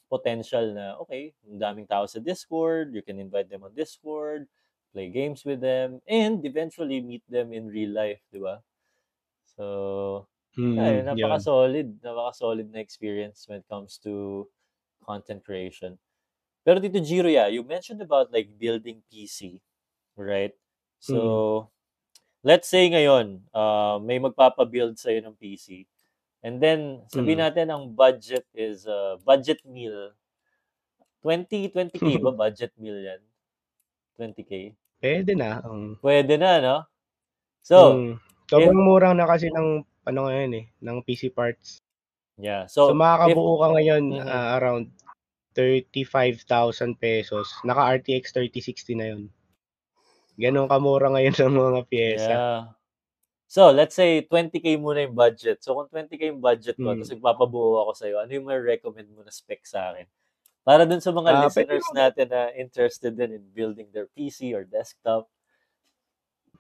[0.09, 4.49] potential na, okay, ang daming tao sa Discord, you can invite them on Discord,
[4.97, 8.65] play games with them, and eventually meet them in real life, di ba?
[9.57, 10.27] So,
[10.59, 11.07] Mm, yeah, yun.
[11.15, 14.49] napaka-solid, napaka-solid na experience when it comes to
[15.05, 15.99] content creation.
[16.65, 19.61] Pero dito, Jiro, yeah, you mentioned about like building PC,
[20.17, 20.53] right?
[21.01, 21.69] So, Mm.
[22.45, 25.87] let's say ngayon, uh, may magpapabuild sa'yo ng PC.
[26.43, 27.45] And then, sabihin Mm.
[27.45, 30.15] natin ang budget is uh, budget meal.
[31.23, 33.23] 20, 20k ba budget meal yan?
[34.17, 34.53] 20k?
[35.01, 35.59] Pwede na.
[35.67, 36.77] Um, Pwede na, no?
[37.63, 38.21] So, mm,
[38.51, 39.69] sobrang mura na kasi ng
[40.09, 41.69] ano ngayon eh, ng PC parts.
[42.39, 42.67] yeah.
[42.87, 42.93] So, So,
[43.25, 44.29] if, makakabuo ka ngayon Mhm.
[44.35, 44.85] ah, around
[45.59, 47.47] 35,000 pesos.
[47.67, 49.23] Naka RTX 3060 na yun.
[50.43, 52.37] Ganon kamura ngayon ng mga pyesa.
[52.39, 52.73] yeah.
[53.49, 55.65] So, let's say 20k muna yung budget.
[55.65, 57.01] So, kung 20k yung budget ko, Mm.
[57.01, 60.05] tapos magpapabuo ako sa'yo, ano yung ma-recommend mo na spec sa akin?
[60.69, 64.69] Para dun sa mga pwede listeners natin na interested din in building their PC or
[64.69, 65.33] desktop.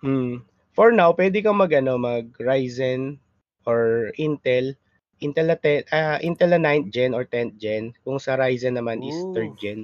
[0.01, 0.48] Hmm.
[0.72, 3.20] For now, pwede kang mag ano, mag Ryzen
[3.68, 4.72] or Intel.
[5.20, 7.92] Intel na 10, ah, Intel na 9th gen or 10th gen.
[8.01, 9.37] Kung sa Ryzen naman is Ooh.
[9.37, 9.81] 3rd gen.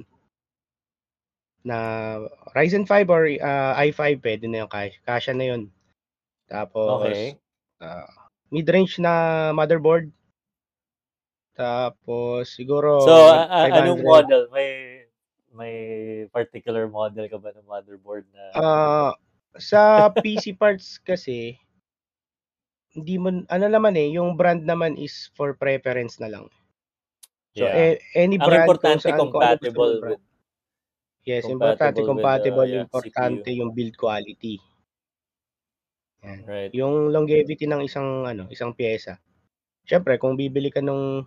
[1.61, 1.77] Na
[2.57, 5.74] Ryzen 5 or ah, i5 pwede na yung kasya, kasya na yun.
[6.55, 7.35] Tapos Okay.
[7.79, 8.07] ah,
[8.47, 9.13] mid-range na
[9.51, 10.07] motherboard.
[11.55, 13.79] Tapos siguro So, a- a- 500.
[13.83, 14.41] anong model?
[14.51, 14.69] May
[15.55, 15.75] may
[16.35, 19.11] particular model ka ba ng motherboard na Ah,
[19.55, 19.79] sa
[20.23, 21.55] PC parts kasi
[22.91, 26.47] hindi mo ano naman eh, yung brand naman is for preference na lang.
[27.55, 27.95] So yeah.
[27.95, 30.11] eh, any Ang brand kung importante saan kung ano gusto compatible brand.
[30.19, 30.23] with
[31.25, 33.59] Yes, compatible importante with, uh, compatible, yeah, importante CPU.
[33.63, 34.61] yung build quality.
[36.25, 36.39] Yan.
[36.43, 36.71] Right.
[36.73, 39.21] Yung longevity ng isang ano, isang pyesa.
[39.85, 41.21] Siyempre, kung bibili ka nung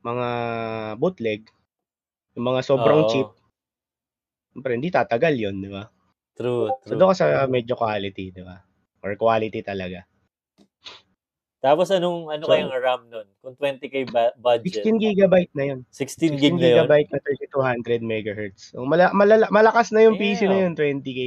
[0.00, 0.28] mga
[0.96, 1.44] bootleg,
[2.32, 3.10] yung mga sobrang Oo.
[3.12, 3.28] cheap,
[4.50, 5.84] siyempre hindi tatagal 'yon, di ba?
[6.32, 6.98] True, So true.
[6.98, 8.60] doon ka sa medyo quality, di ba?
[9.04, 10.04] Or quality talaga.
[11.58, 13.26] Tapos anong ano So, kayang RAM nun?
[13.40, 15.80] Kung 20k ba- budget, 16 gigabyte na 'yon.
[15.90, 16.68] 16 16 gig na yun?
[16.84, 18.70] gigabyte na 3200 megahertz.
[18.72, 20.62] So, mala- malala- malakas na yung PC na Damn.
[20.62, 21.20] yun, 20k.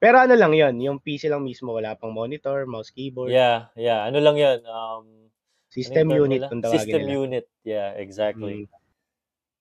[0.00, 3.28] Pero ano lang yun, yung PC lang mismo, wala pang monitor, mouse, keyboard.
[3.28, 4.08] Yeah, yeah.
[4.08, 4.64] Ano lang yun?
[4.64, 5.28] Um,
[5.68, 7.20] System term unit kung tawagin System nila.
[7.20, 7.46] unit.
[7.62, 8.64] Yeah, exactly.
[8.64, 8.68] Mm.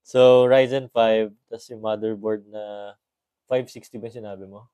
[0.02, 2.96] So, Ryzen 5, tas yung motherboard na
[3.52, 4.66] 560 ba yung sinabi mo?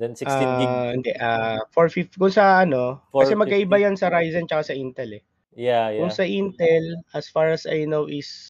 [0.00, 0.24] Then 16
[0.58, 0.66] gig.
[0.66, 3.42] Ah, hindi, ah, 450 kung sa ano, kasi 450.
[3.44, 5.24] magkaiba yan sa Ryzen tsaka sa Intel eh.
[5.52, 6.16] Yeah, Kung yeah.
[6.16, 8.48] sa Intel, as far as I know is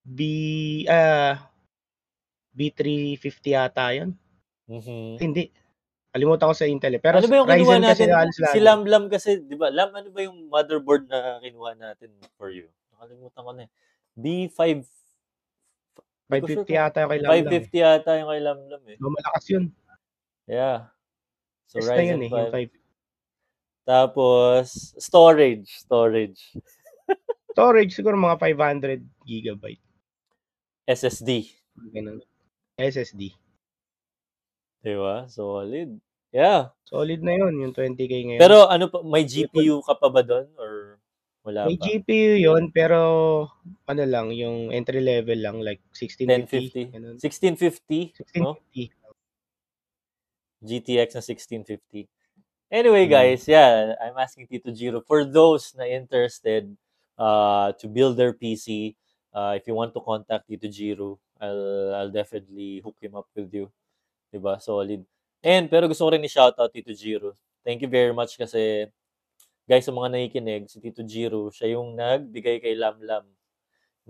[0.00, 1.36] B ah
[2.56, 4.16] B350 yata 'yun.
[4.70, 5.18] Mhm.
[5.18, 5.50] Hindi.
[6.10, 7.02] Kalimutan ko sa Intel eh.
[7.02, 8.14] Pero Ano ba yung Ryzen kasi natin?
[8.14, 8.58] halos Si lagi.
[8.62, 9.70] Lam Lam kasi, di ba?
[9.70, 12.66] Lam, ano ba yung motherboard na kinuha natin for you?
[12.94, 13.70] Nakalimutan ko na eh.
[14.18, 14.62] B5,
[16.30, 17.42] hindi ko sure 550 kung yata yung kay Lam Lam.
[17.46, 18.96] 550 yata yung kay Lam Lam eh.
[18.98, 19.64] No, malakas 'yun.
[20.46, 20.78] Yeah.
[21.70, 22.54] So, Yes na 'yun Ryzen eh, yung 5.
[22.54, 22.70] 5.
[23.86, 24.66] Tapos,
[24.98, 25.68] storage.
[25.82, 26.40] Storage.
[27.54, 29.82] Storage siguro mga 500 gigabyte.
[30.86, 31.50] SSD.
[31.94, 32.22] Ganun.
[32.78, 33.34] SSD.
[34.80, 35.28] Di ba?
[35.28, 36.00] Solid.
[36.32, 36.70] Yeah.
[36.86, 38.40] Solid na 'yun, yung 20k ngayon.
[38.40, 40.46] Pero ano pa, may GPU ka pa ba doon?
[40.56, 40.98] Or
[41.44, 41.84] wala May pa?
[41.84, 42.98] GPU 'yun, pero
[43.86, 46.94] ano lang, yung entry level lang like 1650 1050.
[46.94, 47.16] ganun.
[47.18, 48.56] 1650, no?
[48.62, 48.94] 1650.
[50.60, 52.08] GTX na 1650.
[52.70, 53.10] Anyway, Mm.
[53.10, 56.70] guys, yeah, I'm asking Tito Giro for those na interested
[57.18, 58.94] uh, to build their PC.
[59.34, 63.50] Uh, if you want to contact Tito Giro, I'll I'll definitely hook him up with
[63.50, 63.72] you.
[64.30, 64.58] 'Di ba?
[64.62, 65.02] Solid.
[65.42, 67.34] And pero gusto ko rin i-shoutout Tito Giro.
[67.64, 68.88] Thank you very much kasi
[69.68, 73.24] guys, sa mga nakikinig, si Tito Giro, siya yung nagbigay kay Lam Lam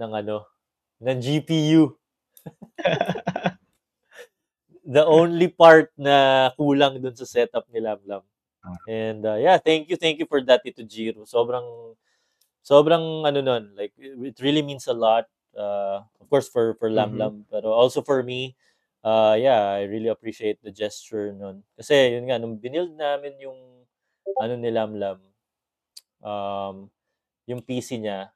[0.00, 0.48] ng ano,
[1.04, 1.92] ng GPU.
[4.86, 8.24] the only part na kulang dun sa setup ni Lam Lam.
[8.88, 11.24] And uh, yeah, thank you, thank you for that, Tito Giro.
[11.24, 11.96] Sobrang,
[12.64, 15.26] sobrang ano nun, like, it really means a lot.
[15.56, 17.18] Uh, of course, for, for Lam Mhm.
[17.18, 18.56] Lam, pero also for me,
[19.04, 21.64] uh, yeah, I really appreciate the gesture nun.
[21.78, 23.58] Kasi, yun nga, nung binild namin yung,
[24.40, 25.18] ano ni Lam Lam,
[26.24, 26.76] um,
[27.48, 28.32] yung PC niya,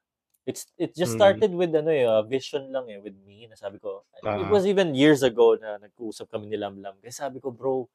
[0.47, 1.15] it's it just Mm.
[1.15, 3.47] started with ano eh, uh, vision lang eh, with me.
[3.49, 4.49] Nasabi ko, it Ah.
[4.49, 6.97] was even years ago na nag-uusap kami ni Lam Lam.
[7.03, 7.87] Kaya sabi ko, bro,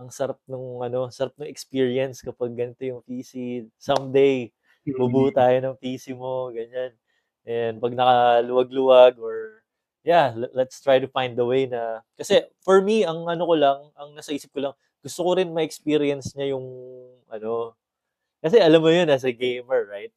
[0.00, 3.66] ang sarap nung ano, sarap ng experience kapag ganito yung PC.
[3.80, 4.50] Someday,
[4.98, 6.94] bubuo tayo ng PC mo, ganyan.
[7.46, 9.61] And pag nakaluwag-luwag or
[10.04, 13.54] yeah, le- let's try to find the way na kasi for me ang ano ko
[13.58, 16.66] lang, ang nasa isip ko lang, gusto ko rin ma-experience niya yung
[17.30, 17.74] ano
[18.44, 20.12] kasi alam mo yun as a gamer, right?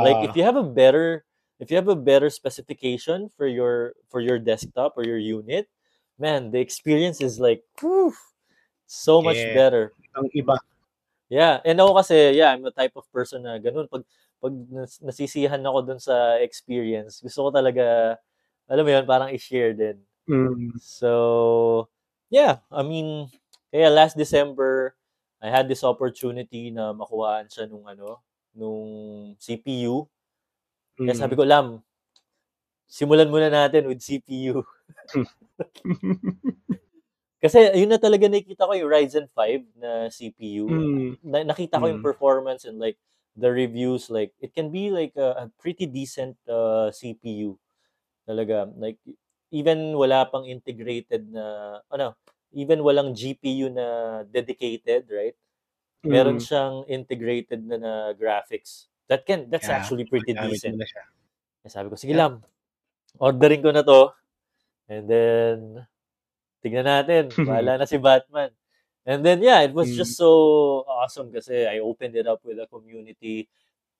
[0.00, 1.24] like if Ah, you have a better
[1.60, 5.68] if you have a better specification for your for your desktop or your unit,
[6.20, 8.14] man, the experience is like whew,
[8.86, 9.52] so much Yeah.
[9.52, 9.92] better.
[10.16, 10.56] ang iba.
[11.26, 13.90] Yeah, and ako kasi, yeah, I'm the type of person na ganun.
[13.90, 14.06] Pag,
[14.38, 18.14] pag nas- nasisiyahan ako dun sa experience, gusto ko talaga,
[18.66, 19.96] alam mo yun, parang i-share din.
[20.26, 20.74] Mm.
[20.82, 21.86] So,
[22.30, 23.30] yeah, I mean,
[23.70, 24.94] kaya last December,
[25.42, 28.22] I had this opportunity na makuhaan siya nung ano,
[28.56, 28.82] nung
[29.38, 30.08] CPU.
[30.98, 31.20] Kaya Mm.
[31.22, 31.66] sabi ko, Lam,
[32.86, 34.62] simulan muna natin with CPU.
[37.42, 40.66] Kasi yun na talaga nakita ko yung Ryzen 5 na CPU.
[40.66, 41.10] Mm.
[41.22, 42.06] na, nakita ko yung Mm.
[42.06, 42.96] performance and like
[43.36, 47.60] the reviews like it can be like a, a pretty decent uh, CPU
[48.28, 48.98] talaga like
[49.54, 52.14] even wala pang integrated na ano
[52.54, 55.36] even walang GPU na dedicated right
[56.06, 56.42] meron Mm.
[56.42, 60.86] siyang integrated na na graphics that can that's Yeah, actually pretty decent na.
[61.62, 62.18] Kaya sabi ko sige Yeah.
[62.18, 62.42] Lam
[63.20, 64.12] ordering ko na to
[64.90, 65.86] and then
[66.62, 68.52] tignan natin bahala na si Batman
[69.08, 69.96] And then yeah, it was Mm.
[69.96, 73.48] just so awesome kasi I opened it up with a community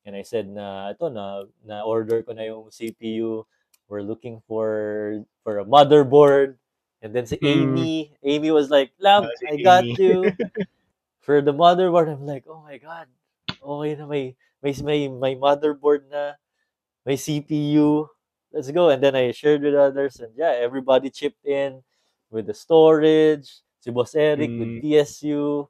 [0.07, 3.47] and I said na ito na na order ko na yung CPU.
[3.89, 6.57] We're looking for for a motherboard.
[7.03, 7.47] And then si Mm.
[7.47, 7.91] Amy,
[8.25, 9.97] Amy was like, "Lam, I got Amy.
[9.99, 10.19] you
[11.23, 13.07] for the motherboard." I'm like, "Oh my god.
[13.63, 16.35] Okay na may may may, may motherboard na,
[17.07, 18.09] may CPU.
[18.53, 21.83] Let's go." And then I shared with others and yeah, everybody chipped in
[22.31, 24.83] with the storage, si Boss Eric with Mm.
[24.83, 25.69] PSU,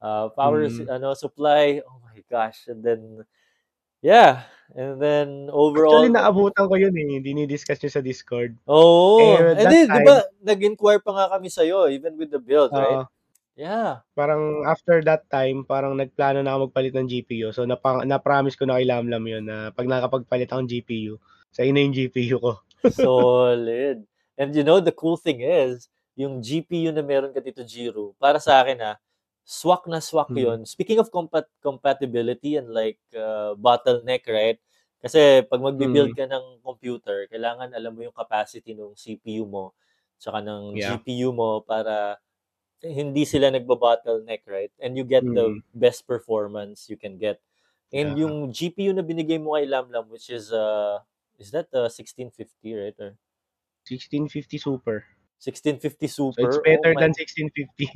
[0.00, 0.88] uh, power Mm.
[0.88, 1.82] ano supply.
[1.84, 2.68] Oh my gosh.
[2.68, 3.24] And then
[4.02, 4.44] yeah,
[4.76, 7.18] and then overall Actually, naabutan ko yun eh.
[7.22, 8.54] Dinidiscuss nyo sa Discord.
[8.68, 12.70] Oh, and then, di time- ba, nag-inquire pa nga kami sa'yo, even with the build,
[12.74, 13.06] right?
[13.06, 13.18] Oo.
[13.60, 14.00] Yeah.
[14.16, 17.52] parang after that time, parang nagplano na ako magpalit ng GPU.
[17.52, 21.20] So, napa- na-promise ko na kay Lamlam yun na pag nakapagpalit ako ng GPU,
[21.52, 22.52] sa ina yung GPU ko.
[22.96, 24.06] Solid.
[24.40, 28.40] And you know, the cool thing is, yung GPU na meron ka dito, Jiro, para
[28.40, 28.92] sa akin ha,
[29.58, 30.36] swak na swak Hmm.
[30.38, 30.62] yun.
[30.74, 34.58] Speaking of compat- compatibility and like uh, bottleneck, right?
[35.02, 39.64] Kasi pag magbi-build ka ng computer, kailangan alam mo yung capacity ng CPU mo
[40.20, 40.98] tsaka ng Yeah.
[41.00, 42.20] GPU mo para
[42.82, 44.72] hindi sila nagba-bottleneck, right?
[44.80, 45.62] And you get the Mm.
[45.74, 47.40] best performance you can get.
[47.92, 48.16] And Yeah.
[48.16, 51.00] yung GPU na binigay mo kay Lamlam, which is, uh,
[51.38, 52.96] is that uh, 1650, right?
[53.00, 53.16] Or
[53.84, 55.06] 1650 Super.
[55.40, 56.44] 1650 So Super.
[56.44, 57.88] it's Oh better my than 1650.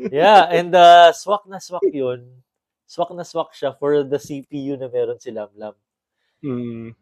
[0.14, 2.40] Yeah, and uh, swak na swak yun.
[2.86, 5.74] Swak na swak siya for the CPU na meron si Lamlam.
[6.42, 6.94] mm.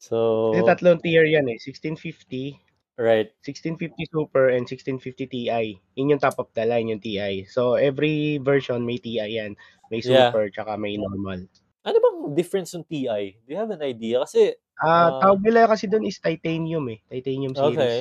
[0.00, 1.58] So, Kasi tatlong tier yan eh.
[1.60, 2.56] 1650,
[2.96, 3.28] right.
[3.44, 5.76] 1650 Super, and 1650 Ti.
[5.96, 7.44] Yun yung top of the line, yung Ti.
[7.44, 9.56] So every version may Ti yan.
[9.92, 10.32] May Yeah.
[10.32, 11.44] Super, tsaka may normal.
[11.84, 13.36] Ano bang difference ng TI?
[13.44, 14.20] Do you have an idea?
[14.24, 15.20] Kasi, Ah, Ah.
[15.20, 17.00] tawag nila kasi doon is titanium eh.
[17.12, 17.76] Titanium series.
[17.76, 17.98] okay.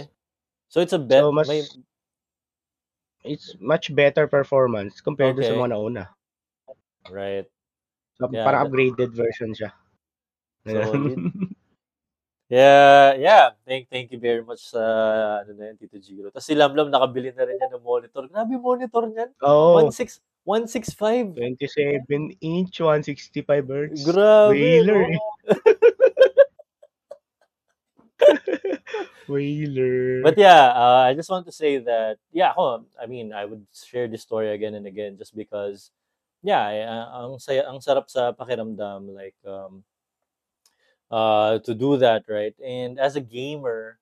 [0.70, 1.26] So, it's a bet.
[1.26, 1.66] So mas may,
[3.26, 5.60] it's much better performance compared to sa Okay.
[5.60, 6.06] mga nauna.
[7.10, 7.46] right.
[8.22, 9.74] So, Yeah, para that- upgraded version siya.
[10.68, 11.18] Solid.
[12.50, 13.54] Yeah, yeah.
[13.62, 14.82] Thank thank you very much sa
[15.46, 16.34] ano na yan, Tito Giro.
[16.34, 18.26] Tapos si Lamlam nakabili na rin yan ng monitor.
[18.26, 19.30] Grabe monitor niyan.
[19.46, 19.86] Oo.
[19.94, 20.18] 16
[20.50, 21.38] 165.
[21.38, 22.10] 27
[22.42, 24.02] inch, 165 hertz.
[24.02, 24.58] Grabe.
[24.58, 25.14] Whaler.
[25.14, 25.22] no?
[29.28, 30.22] Whaler.
[30.22, 33.66] But yeah, uh, I just want to say that yeah, ako, I mean, I would
[33.74, 35.92] share this story again and again just because
[36.44, 39.84] yeah, uh, ang saya, ang sarap sa pakiramdam like um
[41.12, 42.56] uh to do that, right?
[42.60, 44.00] And as a gamer,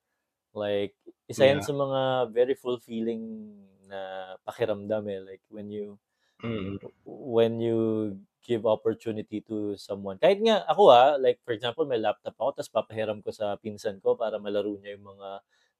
[0.54, 0.94] like
[1.28, 1.66] isa yan Yeah.
[1.66, 2.00] sa mga
[2.34, 3.54] very fulfilling
[3.88, 5.98] na pakiramdam eh, like when you
[6.42, 6.78] Mm.
[7.04, 8.14] when you
[8.48, 10.16] give opportunity to someone.
[10.16, 14.00] Kahit nga ako ah, like for example, may laptop ako, tapos papahiram ko sa pinsan
[14.00, 15.28] ko para malaro niya yung mga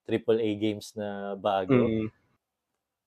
[0.04, 1.96] AAA games na bago.
[1.96, 2.11] Mm.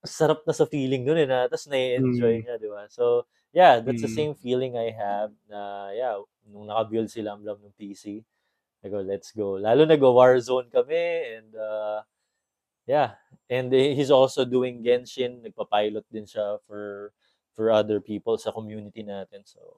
[0.02, 2.42] Sarap na sa feeling nun eh, na, tapos nai-enjoy Mm.
[2.42, 2.90] niya, di ba?
[2.90, 4.18] So, yeah, that's the Mm.
[4.18, 6.18] same feeling I have na, yeah,
[6.50, 8.26] nung nakabuild si Lamlam ng PC,
[8.82, 9.62] I go, let's go.
[9.62, 11.06] Lalo nag-Warzone kami,
[11.38, 12.02] and, uh,
[12.90, 13.18] yeah,
[13.50, 17.14] and eh, he's also doing Genshin, nagpa-pilot din siya for
[17.62, 19.46] for other people sa community natin.
[19.46, 19.78] So,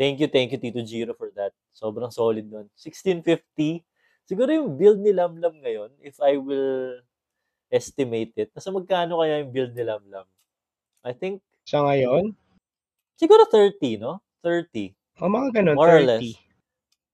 [0.00, 1.52] thank you, thank you, Tito Giro, for that.
[1.76, 2.72] Sobrang solid nun.
[2.72, 3.84] 1650.
[4.24, 7.04] Siguro yung build ni Lamlam ngayon, if I will
[7.68, 10.24] estimate it, nasa magkano kaya yung build ni Lamlam?
[11.04, 12.32] I think, Sa ngayon,
[13.20, 14.24] siguro 30, no?
[14.40, 14.96] 30.
[15.20, 16.08] o mga ganun, More or 30.
[16.08, 16.28] less.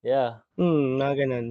[0.07, 0.47] Yeah.
[0.55, 1.47] Hmm, mga ganun.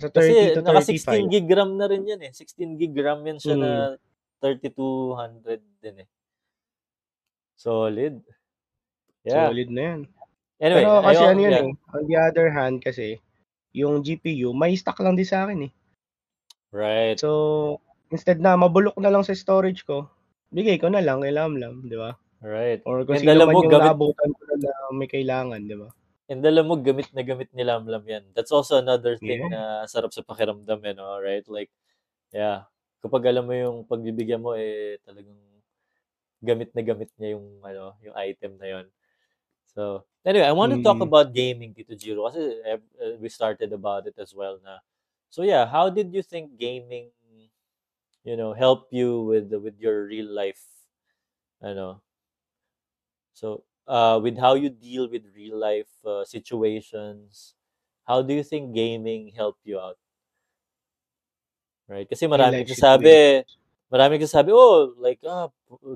[0.00, 1.32] Sa 30 Kasi to naka 16 35.
[1.36, 2.32] gig RAM na rin yan eh.
[2.32, 3.60] 16 gig RAM yan siya Mm.
[3.60, 3.72] na
[4.40, 6.08] 3200 din eh.
[7.56, 8.20] Solid.
[9.24, 9.50] Yeah.
[9.50, 10.00] Solid na yan.
[10.56, 11.64] Anyway, Pero kasi ayun, ano yun yeah.
[11.68, 13.20] eh, on the other hand kasi,
[13.76, 15.72] yung GPU, may stock lang din sa akin eh.
[16.72, 17.20] Right.
[17.20, 20.08] So, instead na mabulok na lang sa storage ko,
[20.52, 22.16] bigay ko na lang kay Lamlam, di ba?
[22.40, 22.80] Right.
[22.88, 25.76] Or kung And sino man mo, yung gamit, naabutan ko na, na may kailangan, di
[25.76, 25.88] ba?
[26.26, 28.24] and alam mo, gamit na gamit ni Lamlam yan.
[28.34, 29.50] That's also another thing Yeah.
[29.50, 31.22] na sarap sa pakiramdam eh, no?
[31.22, 31.46] Right?
[31.46, 31.70] Like,
[32.34, 32.66] yeah.
[32.98, 35.38] Kapag alam mo yung pagbibigyan mo, eh, talagang
[36.46, 38.86] gamit na gamit niya yung, ano, yung item na yon.
[39.74, 41.08] So, anyway, I want to talk Mm.
[41.10, 44.78] about gaming, Tito Giro, kasi eh, eh, we started about it as well na.
[45.30, 47.10] So, yeah, how did you think gaming,
[48.24, 50.62] you know, help you with with your real life,
[51.62, 52.02] ano,
[53.34, 57.54] So, uh, with how you deal with real life uh, situations,
[58.06, 59.98] how do you think gaming helped you out?
[61.88, 62.08] Right?
[62.08, 62.68] Kasi Real maraming life
[63.90, 65.48] nagsasabi, maraming nagsasabi, oh, like, ah,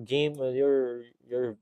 [0.05, 1.57] game, uh, you're, you're,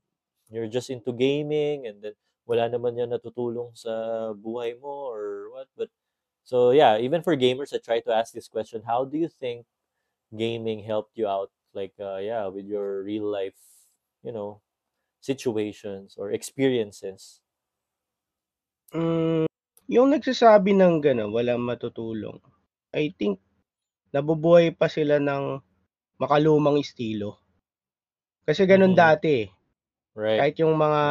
[0.49, 2.13] you're just into gaming and then
[2.45, 5.67] wala naman yan natutulong sa buhay mo or what.
[5.77, 5.89] But,
[6.43, 9.65] so yeah, even for gamers, I try to ask this question, how do you think
[10.35, 11.51] gaming helped you out?
[11.73, 13.57] Like, uh, yeah, with your real life,
[14.23, 14.61] you know,
[15.21, 17.41] situations or experiences.
[18.89, 19.45] Mm,
[19.85, 22.41] yung nagsasabi ng gano'n, walang matutulong,
[22.89, 23.37] I think,
[24.09, 25.61] nabubuhay pa sila ng
[26.21, 27.39] makalumang estilo.
[28.47, 28.95] Kasi gano'n Mhm.
[28.95, 29.47] dati eh.
[30.15, 30.45] Right.
[30.45, 31.01] Kahit yung mga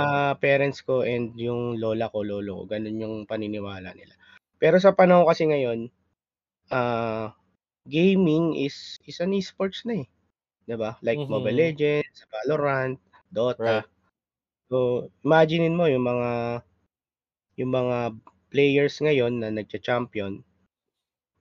[0.42, 4.14] parents ko and yung lola ko, lolo ko, gano'n yung paniniwala nila.
[4.62, 5.90] Pero sa panahon kasi ngayon,
[6.73, 7.33] ah,
[7.88, 10.09] gaming is is an esports na eh.
[10.68, 10.99] 'Di ba?
[11.05, 11.71] Like Mobile Mhm.
[11.71, 12.99] Legends, Valorant,
[13.33, 13.59] Dota.
[13.59, 13.87] Right.
[14.71, 16.31] So, imaginein mo yung mga
[17.61, 17.99] yung mga
[18.53, 20.42] players ngayon na nagcha-champion,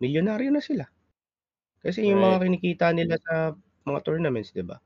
[0.03, 0.85] milyonaryo na sila.
[1.83, 2.41] Kasi yung mga Right.
[2.45, 3.53] kinikita nila sa
[3.87, 4.77] mga tournaments, 'di ba?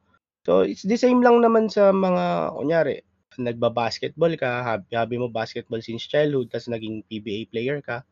[0.47, 2.95] So, it's the same lang naman sa mga kunyari,
[3.39, 8.03] nagba-basketball ka, hobby, hobby mo basketball since childhood, tas naging PBA player ka.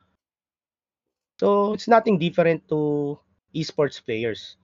[1.39, 3.15] So, it's nothing different to
[3.55, 4.59] esports players,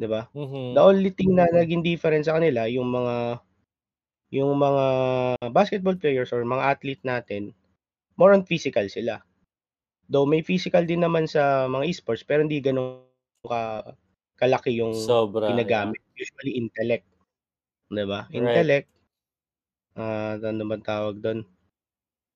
[0.00, 0.30] 'di ba?
[0.72, 0.84] The Mhm.
[0.84, 3.40] only thing na naging different sa kanila yung mga
[4.34, 4.84] yung mga
[5.54, 7.54] basketball players or mga athlete natin,
[8.18, 9.22] more on physical sila.
[10.10, 13.04] Though may physical din naman sa mga esports pero hindi gano'n
[13.48, 13.94] ka
[14.38, 15.50] kalaki yung Sobra, yeah.
[15.52, 16.00] ginagamit.
[16.16, 17.06] Usually intellect,
[17.90, 18.26] 'di ba?
[18.30, 18.38] Right.
[18.38, 18.88] Intellect,
[19.98, 21.40] ah, ano bang tawag do'n?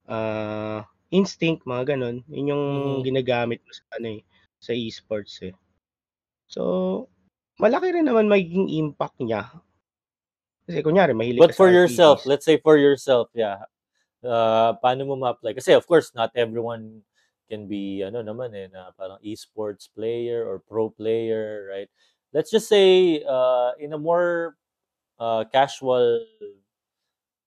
[0.09, 0.83] ah,
[1.15, 2.25] instinct, mga gano'n.
[2.29, 2.65] Yun yung
[3.01, 3.05] Mhm.
[3.07, 4.23] ginagamit mo sa ano, eh,
[4.59, 5.55] sa e-sports, eh.
[6.49, 6.63] So,
[7.61, 9.51] malaki rin naman magiging impact niya.
[10.67, 12.31] Kasi kunyari mahilig But for yourself, RPGs.
[12.31, 13.67] let's say for yourself, yeah.
[14.23, 15.55] Uh, paano mo ma-apply?
[15.59, 17.03] Kasi of course, not everyone
[17.53, 21.91] can be ano naman eh, na parang esports player or pro player, right?
[22.33, 24.57] Let's just say uh, in a more
[25.21, 26.25] uh, casual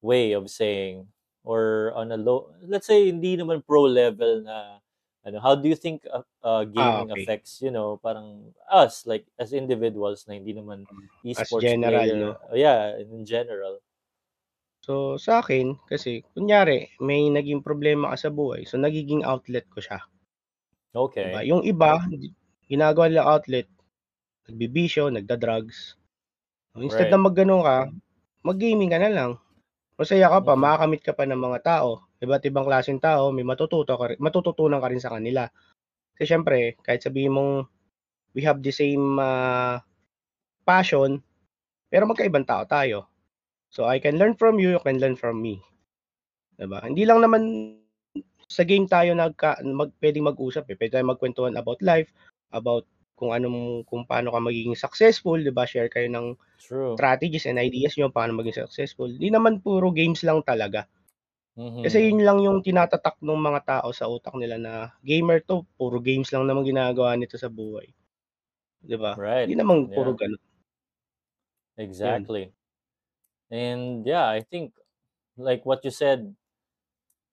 [0.02, 1.08] way of saying
[1.44, 4.80] or on a low, let's say hindi naman pro level na
[5.26, 7.30] ano, how do you think uh, uh, Ah, gaming okay.
[7.30, 12.10] affects, you know, parang us like as individuals na hindi naman Mm, as esports general,
[12.10, 12.38] player, no?
[12.52, 13.80] uh, yeah, in general.
[14.86, 14.94] So,
[15.26, 20.00] sa akin kasi kunyari may naging problema ka sa buhay, so nagiging outlet ko siya.
[20.96, 21.46] Okay.
[21.48, 22.00] Yung iba
[22.70, 23.68] ginagawa nilang outlet,
[24.50, 25.98] nagbibisyo, nagda-drugs.
[26.80, 27.14] Instead Right.
[27.14, 27.78] na mag-gano'n ka,
[28.46, 29.32] mag-gaming ka na lang.
[30.00, 30.60] Masaya ka pa, Mhm.
[30.60, 34.82] makakamit ka pa ng mga tao, iba't ibang klaseng tao, may matututo ka rin matututunan
[34.84, 35.48] ka rin sa kanila.
[36.18, 37.54] Kasi siyempre kahit sabihin mong
[38.38, 39.82] we have the same, ah,
[40.68, 41.22] passion,
[41.92, 43.10] pero magkaibang tao tayo.
[43.74, 45.62] So, I can learn from you, you can learn from me.
[46.60, 46.84] 'Di ba?
[46.86, 47.44] Hindi lang naman
[48.50, 50.76] sa game tayo nagka mag puwedeng mag-usap, eh.
[50.78, 52.12] Puwede tayong magkuwentuhan about life,
[52.54, 52.86] about
[53.18, 55.66] kung anong kung paano ka magiging successful, 'di ba?
[55.70, 57.00] Share kayo ng True.
[57.00, 59.10] strategies and ideas niyo paano maging successful.
[59.12, 60.88] Hindi naman puro games lang talaga.
[61.84, 62.16] Kasi Mhm.
[62.16, 64.74] yun lang yung tinatatak nung mga tao sa utak nila na
[65.06, 67.90] gamer 'to, puro games lang naman ginagawa nito sa buhay.
[68.84, 69.16] 'Di ba?
[69.16, 69.48] Right.
[69.48, 70.18] Hindi naman puro Yeah.
[70.18, 70.40] gano'n.
[72.02, 72.30] Yun.
[73.52, 74.74] And yeah, I think
[75.38, 76.36] like what you said,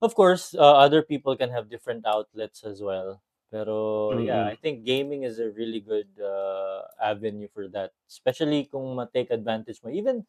[0.00, 3.22] of course, uh, other people can have different outlets as well.
[3.50, 7.92] Pero yeah, I think gaming is a really good uh, avenue for that.
[8.08, 9.90] Especially kung ma-take advantage mo.
[9.90, 10.26] Even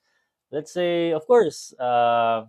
[0.52, 2.48] let's say, of course, uh,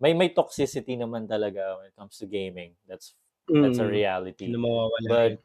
[0.00, 2.76] may may toxicity naman talaga when it comes to gaming.
[2.88, 3.14] That's
[3.60, 3.88] that's a Mm.
[3.88, 4.60] reality.
[5.00, 5.40] But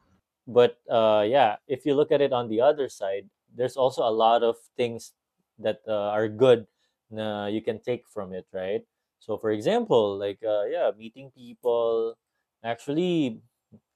[0.48, 4.12] but uh, yeah, if you look at it on the other side, there's also a
[4.14, 5.14] lot of things
[5.60, 6.68] that uh, are good
[7.12, 8.84] na you can take from it, right?
[9.20, 12.18] So for example, like uh, yeah, meeting people,
[12.64, 13.42] actually,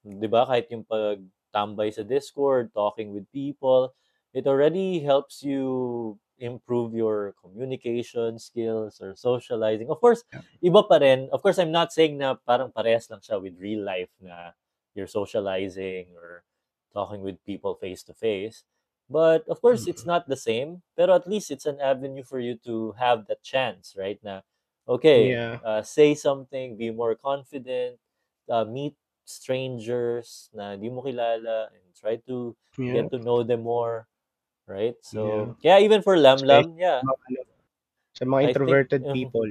[0.04, 3.92] 'di ba, kahit yung pagtambay sa Discord, talking with people,
[4.32, 9.88] it already helps you improve your communication skills or socializing.
[9.88, 10.22] Of course,
[10.60, 11.28] iba pa rin.
[11.32, 14.52] Of course, I'm not saying na parang parehas lang siya with real life na
[14.94, 16.44] you're socializing or
[16.92, 18.64] talking with people face to face.
[19.10, 20.82] But of course, it's not the same.
[20.96, 24.18] Pero at least it's an avenue for you to have that chance, right?
[24.24, 24.42] Na,
[24.88, 25.60] okay, Yeah.
[25.62, 28.00] uh, say something, be more confident,
[28.50, 28.96] uh, meet
[29.26, 32.92] strangers na di mo kilala, and try to Yeah.
[32.92, 34.08] get to know them more,
[34.66, 34.96] right?
[35.10, 35.46] Yeah.
[35.46, 37.40] So, kaya even for Especially Lamlam, yeah, sa mga ano,
[38.18, 39.50] sa mga I think, introverted mhm, people.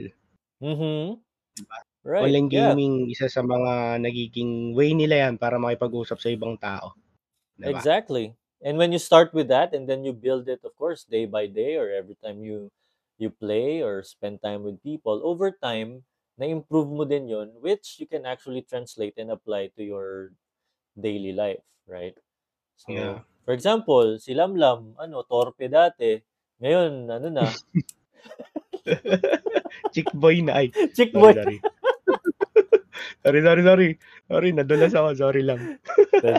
[0.62, 1.22] mhm,
[1.56, 1.78] 'Di ba?
[2.03, 3.74] right, Online yeah, gaming, isa sa mga
[4.06, 6.88] nagiging way nila yan para makipag-usap sa ibang tao.
[7.60, 7.84] 'Di ba?
[7.84, 8.36] exactly.
[8.64, 11.47] And when you start with that, and then you build it, of course, day by
[11.47, 12.72] day, or every time you
[13.18, 16.03] you play or spend time with people, over time,
[16.38, 20.36] na-improve mo din yun, which you can actually translate and apply to your
[20.99, 22.16] daily life, right?
[22.88, 23.24] Yeah.
[23.47, 26.20] For example, si Lamlam, ano, torpe dati.
[26.60, 27.45] Ngayon, ano na,
[29.93, 30.68] Chick boy na ay.
[30.95, 31.34] chick Sorry, boy.
[31.34, 31.58] sorry.
[33.26, 33.89] Sorry, sorry, sorry.
[34.30, 35.10] Sorry, nadulas ako.
[35.18, 35.82] Sorry lang.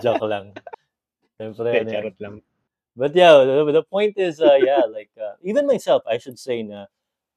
[0.02, 0.54] Joke lang.
[0.54, 1.25] Siyempre, Hindi, ano yan.
[1.40, 2.40] Charot lang.
[2.96, 6.62] But yeah, the, the point is, uh, yeah, like, uh, even myself, I should say
[6.62, 6.86] na,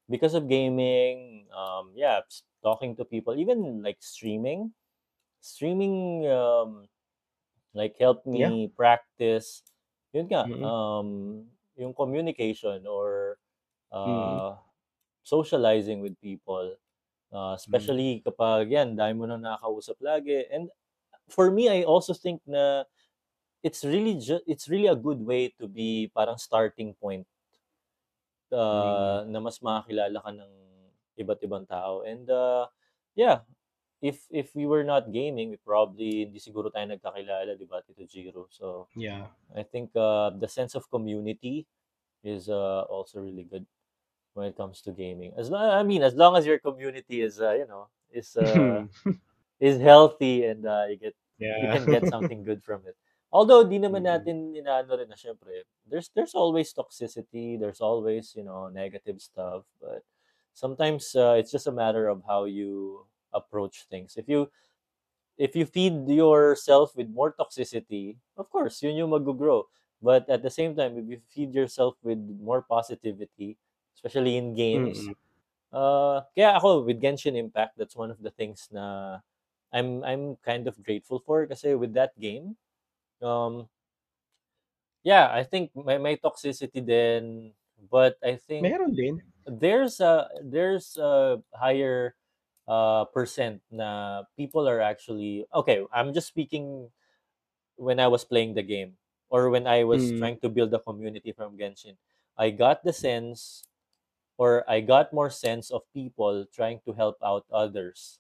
[0.10, 2.22] because of gaming, um, yeah,
[2.64, 4.72] talking to people, even like streaming,
[5.42, 6.88] streaming, um,
[7.76, 8.50] like helped Yeah.
[8.50, 9.64] me practice,
[10.16, 10.64] yun nga, Mm.
[10.64, 11.10] um,
[11.76, 13.38] yung communication or
[13.92, 14.56] uh,
[15.24, 16.76] socializing with people.
[17.30, 20.48] Uh, especially kapag yan, dahil mo nang nakakausap lagi.
[20.50, 20.72] And
[21.30, 22.88] for me, I also think na
[23.64, 27.28] it's really ju- it's really a good way to be parang starting point
[28.72, 29.20] Mm.
[29.20, 30.52] uh, na mas makakilala ka ng
[31.20, 32.02] iba't ibang tao.
[32.06, 32.68] And uh,
[33.16, 33.44] yeah,
[34.02, 38.06] if if we were not gaming, we probably hindi siguro tayo nagkakilala, di ba, Tito
[38.08, 38.48] Jiro?
[38.52, 39.28] So, Yeah.
[39.56, 41.68] I think uh, the sense of community
[42.24, 43.66] is uh, also really good
[44.34, 45.34] when it comes to gaming.
[45.38, 48.84] As long, I mean, as long as your community is, uh, you know, is uh,
[49.60, 51.16] is healthy and uh, you get
[51.60, 51.72] you yeah.
[51.72, 52.96] can get something good from it.
[53.32, 54.10] Although di naman Mm.
[54.10, 59.66] natin inaano rin na syempre, there's there's always toxicity, there's always, you know, negative stuff,
[59.82, 60.02] but
[60.54, 64.18] sometimes uh, it's just a matter of how you approach things.
[64.18, 64.50] If you
[65.38, 69.66] if you feed yourself with more toxicity, of course, yun yung mag-grow.
[70.02, 73.58] But at the same time, if you feed yourself with more positivity,
[73.96, 75.16] especially in games, Mm.
[75.74, 79.20] Uh, kaya ako with Genshin Impact, that's one of the things na
[79.74, 82.58] I'm I'm kind of grateful for kasi with that game,
[83.22, 83.68] um,
[85.04, 87.54] yeah, I think may may toxicity then
[87.92, 89.22] but I think Meron din.
[89.48, 92.16] there's a there's a higher
[92.68, 96.90] uh percent na people are actually okay, I'm just speaking
[97.78, 98.98] when I was playing the game
[99.30, 100.18] or when I was Mm.
[100.18, 101.98] trying to build a community from Genshin.
[102.38, 103.66] I got the sense
[104.38, 108.20] or I got more sense of people trying to help out others,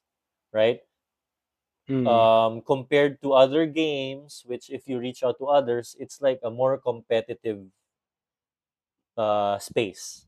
[0.53, 0.81] right?
[1.89, 2.29] Mm.
[2.39, 6.49] Um, compared to other games, which if you reach out to others, it's like a
[6.51, 7.67] more competitive
[9.17, 10.27] uh, space,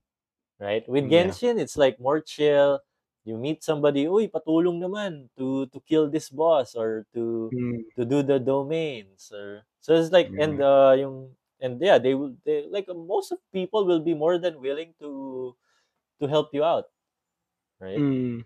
[0.59, 0.87] right?
[0.89, 1.11] With Yeah.
[1.11, 2.81] Genshin, it's like more chill.
[3.25, 7.81] You meet somebody, uy, patulong naman to to kill this boss or to Mm.
[7.97, 10.63] to do the domains or so it's like and Mm.
[10.63, 14.39] uh yung and yeah they will they like uh, most of people will be more
[14.39, 15.53] than willing to
[16.19, 16.91] to help you out
[17.81, 18.41] right Mm.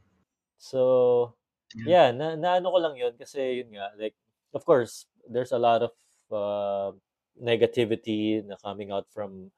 [0.58, 1.36] so
[1.76, 1.98] Yeah.
[1.98, 4.16] yeah na, na ano ko lang yun kasi yun nga like
[4.56, 5.94] of course there's a lot of
[6.32, 6.92] uh,
[7.40, 9.52] negativity na coming out from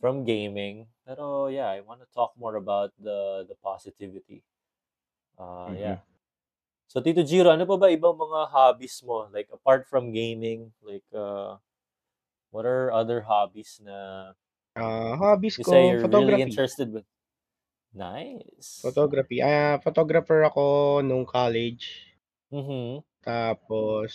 [0.00, 0.88] from gaming.
[1.06, 4.44] Pero yeah I want to talk more about the the positivity.
[5.38, 5.76] Uh Mhm.
[5.76, 6.00] yeah.
[6.88, 9.28] So Tito Jiro ano pa ba ibang mga hobbies mo?
[9.32, 11.58] Like apart from gaming like uh
[12.52, 14.32] what are other hobbies na
[14.76, 17.04] Ah, hobbies you ko, say you're really interested with
[17.94, 19.38] nice Photography.
[19.42, 20.64] Ah, photographer ako
[21.02, 22.12] nung college.
[22.50, 24.12] mhm Tapos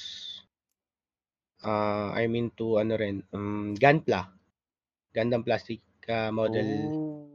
[1.64, 4.22] ah, I'm into ano rin, um, Gunpla.
[5.16, 7.26] Gundam plastic ah, model oh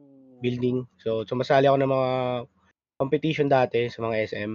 [0.45, 0.85] building.
[1.01, 2.11] So, sumasali ako ng mga
[3.01, 4.53] competition dati sa mga SM.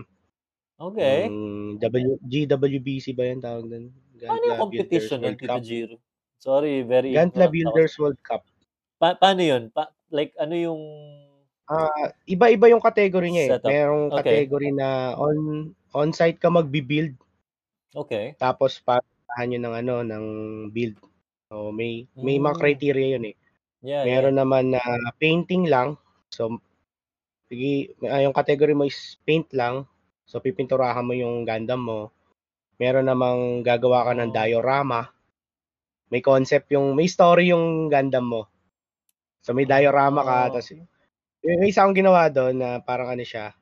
[0.79, 1.39] okay Yung
[1.81, 3.85] W, GWBC ba yan tawag doon?
[4.19, 5.63] paano yung Builders competition nun World Tito Cup.
[5.63, 5.95] Jiro
[6.39, 8.43] sorry very ignorant ako Builders World Cup.
[9.01, 10.81] pa- paano yun pa- like ano yung
[11.69, 13.49] Ah, iba-iba yung category niya eh.
[13.53, 17.13] setup Merong okay category na on on-site ka magbi-build
[17.93, 20.25] okay tapos parahan nyo ng ano ng
[20.73, 20.97] build.
[21.45, 22.61] So may may mga mm.
[22.61, 23.35] criteria yun eh.
[23.85, 24.81] yeah yeah Meron naman na
[25.21, 25.93] painting lang.
[26.33, 26.57] So
[27.53, 29.85] sige, ah, yung category mo is paint lang.
[30.25, 32.09] So pipinturahan mo yung Gundam mo.
[32.81, 35.01] Meron namang gagawa ka ng oh diorama.
[36.09, 38.49] May concept yung may story yung Gundam mo.
[39.45, 40.73] So may diorama ka oh tapos
[41.43, 43.55] may isa akong ginawa doon na parang ano siya,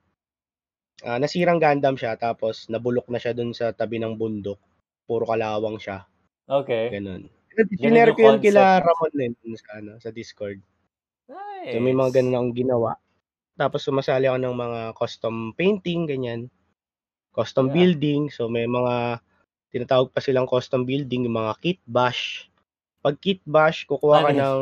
[1.06, 4.58] ah, nasirang Gundam siya tapos nabulok na siya doon sa tabi ng bundok.
[5.08, 6.04] Puro kalawang siya.
[6.50, 7.30] okay Ganun.
[7.54, 10.60] ganun Sinare yung ko yun kila concept Ramon din dun sa, ano, sa Discord.
[11.68, 12.92] So may mga nice ganun akong ginawa.
[13.58, 16.42] Tapos sumasali ako ng mga custom painting, ganyan.
[17.34, 18.30] Custom yeah building.
[18.30, 19.22] So may mga
[19.74, 22.48] tinatawag pa silang custom building, yung mga kit bash.
[23.02, 24.62] Pag kit bash, kukuha ka ano yun ng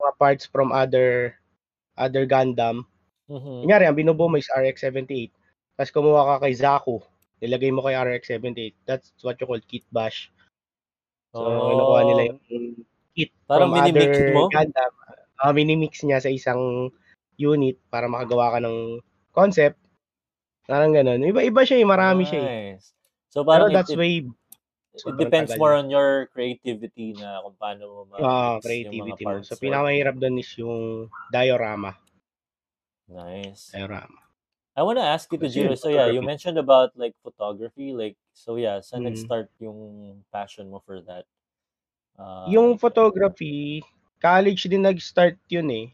[0.00, 1.39] mga parts from other
[2.00, 2.88] other Gundam.
[3.28, 5.30] mhm Kunyari, ang binubuo mo is RX-78.
[5.76, 6.98] Tapos kumuha ka kay Zaku.
[7.44, 8.74] Nilagay mo kay RX-78.
[8.88, 10.32] That's what you call kit bash.
[11.30, 12.66] So, kinukuha nila oh yung
[13.14, 14.92] kit parang from minimix other mo Gundam.
[15.40, 16.88] Uh, minimix niya sa isang
[17.36, 19.00] unit para makagawa ka ng
[19.36, 19.76] concept.
[20.64, 21.20] Parang ganun.
[21.20, 21.86] Iba-iba siya eh.
[21.86, 22.48] Marami siya eh.
[22.48, 22.96] nice
[23.30, 24.26] so Pero parang it, that's it way
[24.94, 29.38] it depends more on your creativity na kung paano mo Ah, yung mga creativity mo.
[29.46, 31.94] So, pinakamahirap doon is yung diorama.
[33.08, 34.20] nice Diorama.
[34.76, 35.74] I want to ask you to Jiro.
[35.74, 37.92] So yeah, you mentioned about like photography.
[37.92, 39.10] Like so yeah, saan Mm.
[39.10, 41.26] nag-start yung passion mo for that?
[42.18, 43.82] Uh, Yung photography,
[44.20, 45.86] college din nag-start yun eh.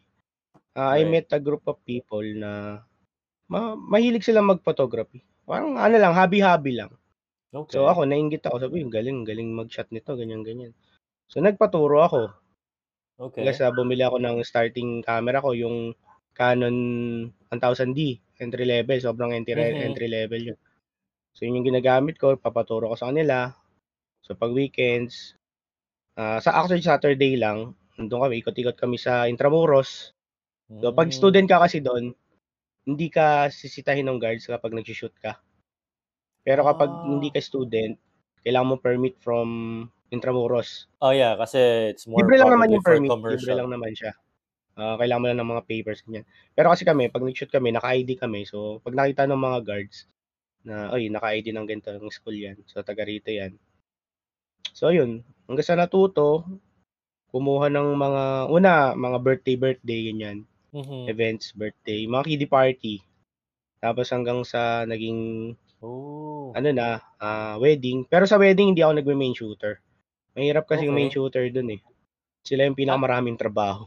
[0.76, 1.10] I right.
[1.10, 2.82] met a group of people na
[3.48, 5.20] ma- mahilig sila mag-photography.
[5.46, 6.92] Parang ano lang, hobby-hobby lang.
[7.72, 7.86] So Okay.
[7.90, 8.56] ako, nainggit ako.
[8.62, 10.72] Sabi, "Yung galing, galing mag-shot nito, ganyan, ganyan.
[11.30, 12.22] So nagpaturo ako.
[13.36, 13.60] Hanggang Okay.
[13.60, 15.92] sa bumili ako ng starting camera ko, yung
[16.36, 16.76] Canon
[17.52, 18.00] 1000D,
[18.40, 18.98] entry level.
[19.00, 19.76] Sobrang entry, Mhm.
[19.76, 20.58] entry level yun.
[21.36, 23.52] So yun yung ginagamit ko, papaturo ko sa kanila.
[24.24, 25.36] So pag weekends,
[26.20, 30.12] ah, sa actually Saturday lang, nandun kami, ikot-ikot kami sa Intramuros.
[30.82, 31.14] So pag Mm.
[31.14, 32.12] student ka kasi doon,
[32.88, 35.38] hindi ka sisitahin ng guards kapag nag-shoot ka.
[36.46, 37.34] Pero kapag hindi Ah.
[37.36, 37.98] ka student,
[38.46, 39.48] kailangan mo permit from
[40.14, 40.86] Intramuros.
[41.02, 43.58] Oh yeah, kasi it's more Libre lang naman yung permit, libre commercial.
[43.58, 44.14] lang naman siya.
[44.78, 46.22] Ah, kailangan mo lang ng mga papers ganyan.
[46.54, 48.46] Pero kasi kami, pag nag-shoot kami, naka-ID kami.
[48.46, 50.06] So pag nakita ng mga guards
[50.62, 52.54] na, oy, naka-ID ng ganito ng school yan.
[52.70, 53.58] So taga rito yan.
[54.70, 56.46] So yun, hanggang sa natuto,
[57.34, 58.22] kumuha ng mga,
[58.52, 60.46] una, mga birthday, birthday, ganyan.
[60.70, 61.10] Mhm.
[61.10, 62.94] Events, birthday, mga kiddie party.
[63.80, 65.52] Tapos hanggang sa naging,
[65.84, 66.50] Oh.
[66.56, 68.08] ano na, ah, wedding.
[68.08, 69.78] Pero sa wedding, hindi ako nagme-main shooter.
[70.32, 71.16] Mahirap kasi yung main Okay.
[71.20, 71.80] shooter dun eh.
[72.42, 73.84] Sila yung pinakamaraming trabaho.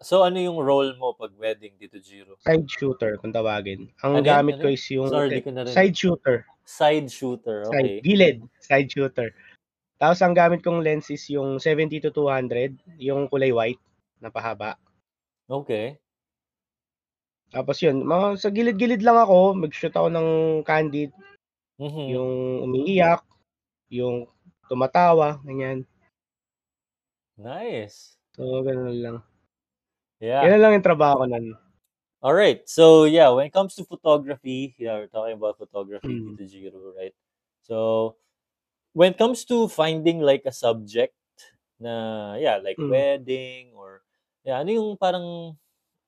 [0.00, 2.38] So, ano yung role mo pag wedding, Tito Jiro?
[2.40, 3.92] Side shooter kung tawagin.
[4.00, 5.74] Ang Ano gamit Ano ko is yung Sorry, ko narinig.
[5.76, 6.36] side shooter.
[6.64, 8.00] Side shooter, Side, okay.
[8.00, 9.34] gilid, side shooter.
[10.00, 13.82] Tapos ang gamit kong lens is yung 70 to 200, yung kulay white
[14.22, 14.78] na pahaba.
[15.44, 15.98] Okay.
[17.50, 20.28] Tapos yun, mga, sa gilid-gilid lang ako, mag-shoot ako ng
[20.62, 21.10] candid,
[21.82, 22.04] Mhm.
[22.14, 22.30] yung
[22.70, 23.22] umiiyak,
[23.90, 24.30] yung
[24.70, 25.82] tumatawa, ganyan.
[27.38, 28.16] Nice.
[28.36, 29.18] So, ganun lang.
[30.20, 30.44] Yeah.
[30.44, 31.56] Yan lang yung trabaho ko nun.
[32.20, 32.60] All right.
[32.68, 36.36] So yeah, when it comes to photography, yeah, we're talking about photography, Mm.
[36.36, 37.16] Tito Jiro, right?
[37.64, 38.16] So
[38.92, 41.16] when it comes to finding like a subject
[41.80, 42.92] na yeah, like Mm.
[42.92, 44.04] wedding or
[44.44, 45.56] yeah, ano yung parang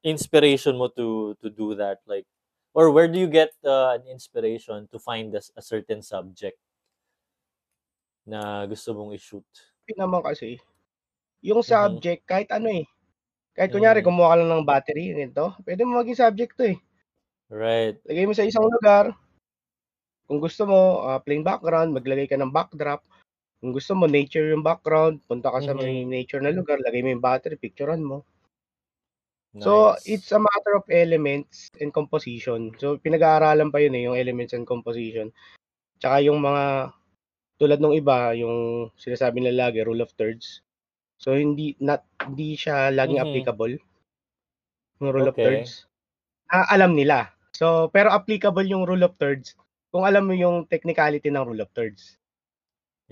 [0.04, 2.26] inspiration mo to to do that like
[2.74, 6.58] or where do you get uh, an inspiration to find a, a certain subject
[8.26, 9.46] na gusto mong i-shoot?
[9.98, 10.62] Naman kasi,
[11.44, 11.66] yung Mhm.
[11.66, 12.86] subject, kahit ano eh.
[13.56, 14.06] Kahit kunyari, Mm.
[14.06, 16.78] kumuha ka lang ng battery, ganito, pwede mo maging subject to eh.
[17.50, 18.02] Right.
[18.08, 19.14] Lagay mo sa isang lugar.
[20.26, 23.02] Kung gusto mo, ah, plain background, maglagay ka ng backdrop.
[23.62, 26.08] Kung gusto mo, nature yung background, punta ka sa may Mhm.
[26.08, 28.24] nature na lugar, lagay mo yung battery, picturean mo.
[29.60, 30.08] So, Nice.
[30.08, 32.72] it's a matter of elements and composition.
[32.80, 35.28] So, pinag-aaralan pa yun eh, yung elements and composition.
[36.00, 36.88] Tsaka yung mga,
[37.60, 40.64] tulad ng iba, yung sinasabi nila lagi, rule of thirds.
[41.20, 43.26] So, hindi, not, hindi siya laging Mhm.
[43.28, 43.74] applicable.
[45.04, 45.44] Yung rule of Okay.
[45.62, 45.84] thirds.
[46.48, 47.32] Ah, alam nila.
[47.52, 49.52] So, pero applicable yung rule of thirds
[49.92, 52.16] kung alam mo yung technicality ng rule of thirds.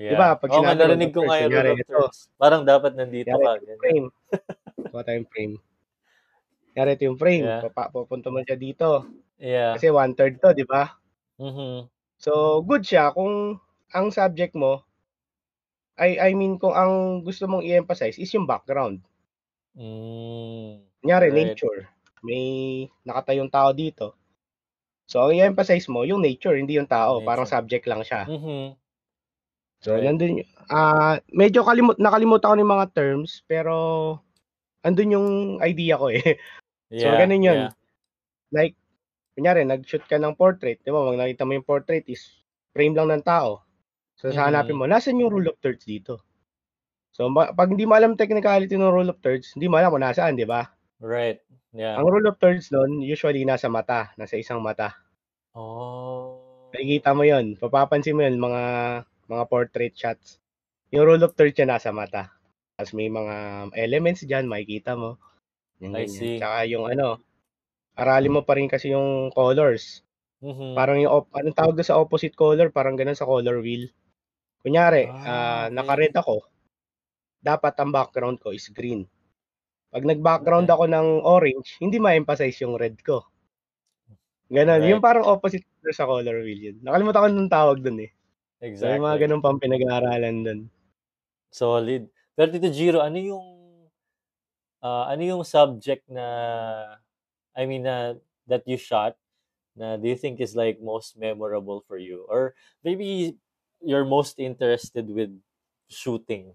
[0.01, 0.17] Yeah.
[0.17, 1.93] Diba, pag Oo nga, sinabi narinig of ko nga yung kunyari rule of ito.
[1.93, 2.19] thirds.
[2.41, 3.53] Parang dapat nandito ka.
[3.61, 3.79] Ganyan.
[3.85, 4.07] frame.
[4.91, 5.55] Kuha tayong frame.
[6.75, 7.47] Kunyari ito yung frame.
[7.47, 7.61] Yeah.
[7.67, 9.03] Papa, pupunta mo siya dito.
[9.39, 9.75] Yeah.
[9.75, 10.95] Kasi one-third to, di ba?
[11.39, 11.91] Mhm.
[12.21, 13.57] So, good siya kung
[13.97, 14.85] ang subject mo,
[16.01, 19.03] I, I mean, kung ang gusto mong i-emphasize is yung background.
[19.77, 20.83] Mm.
[21.03, 21.57] Kunyari, Right.
[21.57, 21.89] nature.
[22.21, 22.45] May
[23.09, 24.13] nakatayong tao dito.
[25.09, 27.21] So, ang i-emphasize mo, yung nature, hindi yung tao.
[27.25, 27.51] Parang Nature.
[27.51, 28.29] subject lang siya.
[28.29, 28.77] Mhm.
[29.83, 30.05] So, Right.
[30.05, 33.75] nandun, ah medyo kalimut, nakalimutan ko ng mga terms, pero
[34.85, 35.29] andun yung
[35.65, 36.21] idea ko eh.
[36.99, 37.15] So, Yeah.
[37.15, 37.61] ganun yun.
[37.69, 37.73] Yeah.
[38.55, 38.75] Like,
[39.39, 41.03] kunyari, nag-shoot ka ng portrait, di ba?
[41.07, 42.43] Pag nakita mo yung portrait is
[42.75, 43.63] frame lang ng tao.
[44.19, 44.37] So, Mhm.
[44.37, 46.23] hanapin mo, nasan yung rule of thirds dito?
[47.15, 50.37] So, pag hindi mo alam technicality ng rule of thirds, hindi mo alam kung nasaan,
[50.39, 50.71] di ba?
[51.01, 51.41] Right.
[51.73, 52.01] Yeah.
[52.01, 54.95] Ang rule of thirds nun, usually nasa mata, nasa isang mata.
[55.55, 56.71] Oh.
[56.73, 58.63] Nakikita mo yon papapansin mo yun, mga,
[59.27, 60.39] mga portrait shots.
[60.95, 62.31] Yung rule of thirds niya nasa mata.
[62.79, 63.35] Tapos may mga
[63.75, 65.19] elements dyan, makikita mo.
[65.81, 66.13] Yung I ganyan.
[66.13, 66.37] see.
[66.41, 67.21] Tsaka yung ano,
[67.97, 70.03] aralin mo pa rin kasi yung colors.
[70.41, 70.73] Mhm.
[70.77, 73.89] Parang yung, op- anong tawag doon sa opposite color, parang ganun sa color wheel.
[74.65, 75.75] Kunyari, Ah, ah, okay.
[75.77, 76.45] naka-red ako,
[77.41, 79.09] dapat ang background ko is green.
[79.91, 80.77] Pag nag-background Okay.
[80.77, 83.25] ako ng orange, hindi ma-emphasize yung red ko.
[84.51, 84.91] Right.
[84.91, 86.77] yung parang opposite color sa color wheel yun.
[86.83, 88.11] Nakalimutan ko nung tawag dun eh.
[88.77, 89.21] So, yung mga Exactly.
[89.23, 90.61] ganun pang pinag-aaralan dun.
[91.51, 92.11] Solid.
[92.35, 93.47] Pero Tito Jiro, ano yung
[94.83, 96.27] ah, ano yung subject na
[97.57, 98.17] I mean na
[98.49, 99.17] that you shot
[99.77, 102.55] na do you think is like most memorable for you or
[102.85, 103.37] maybe
[103.83, 105.33] you're most interested with
[105.91, 106.55] shooting?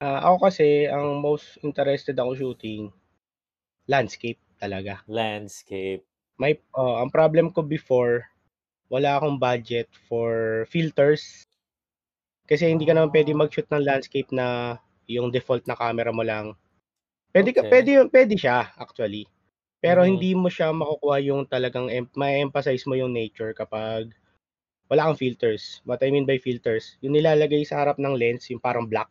[0.00, 2.88] Ah, ako kasi, ang most interested ako shooting,
[3.90, 5.04] landscape talaga.
[5.08, 6.04] Landscape.
[6.38, 8.28] May, oh, ang problem ko before,
[8.92, 11.46] wala akong budget for filters.
[12.48, 13.36] Kasi hindi ka naman pwede Ah.
[13.36, 14.78] mag-shoot ng landscape na
[15.16, 16.46] yung default na camera mo lang.
[17.34, 17.70] Pwede ka, Okay.
[17.72, 19.24] pwede, yun- pwede siya actually.
[19.84, 20.08] Pero Mhm.
[20.10, 24.12] hindi mo siya makukuha yung talagang em- ma-emphasize mo yung nature kapag
[24.90, 25.80] wala kang filters.
[25.88, 29.10] What I mean by filters, yung nilalagay sa harap ng lens, yung parang black.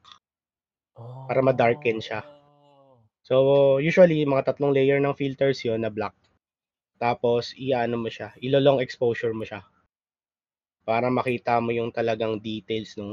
[1.30, 2.20] Para ma-darken siya.
[2.26, 3.00] Oh.
[3.28, 3.36] So,
[3.80, 6.16] usually, mga tatlong layer ng filters yon na black.
[7.04, 9.62] Tapos, iano mo siya, ilo-long exposure mo siya.
[10.88, 13.12] Para makita mo yung talagang details ng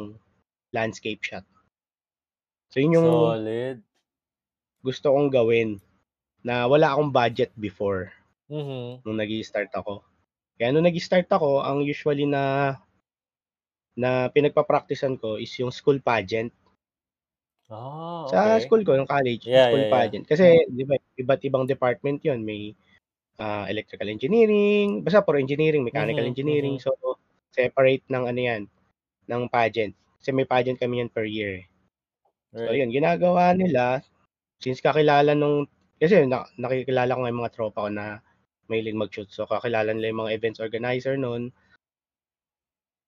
[0.76, 1.46] landscape shot.
[2.70, 3.82] So, yun yung Solid.
[4.84, 5.80] gusto kong gawin
[6.44, 8.12] na wala akong budget before
[8.48, 9.02] Mhm.
[9.04, 10.02] nung nag start ako.
[10.58, 12.76] Kaya nung nag start ako, ang usually na
[13.96, 16.52] na pinagpa-practicean ko is yung school pageant.
[17.70, 18.64] Ah, Sa okay.
[18.64, 19.94] school ko, yung college, Yeah, school yeah, yeah.
[19.94, 20.26] pageant.
[20.26, 22.74] Kasi, di ba, iba't ibang department yon May
[23.42, 26.76] ah, electrical engineering, basta for engineering, mechanical Mhm, engineering.
[26.76, 26.82] mhm.
[26.82, 26.92] So,
[27.54, 28.62] separate ng ano yan,
[29.30, 29.94] ng pageant.
[30.20, 31.66] Kasi may pageant kami yan per year.
[32.64, 32.80] So, Right.
[32.80, 34.00] yun, ginagawa nila,
[34.62, 35.68] since kakilala nung,
[36.00, 38.20] kasi na, nakikilala ko nga yung mga tropa ko na
[38.70, 39.28] mahilig mag-shoot.
[39.32, 41.52] So, kakilala nila yung mga events organizer noon.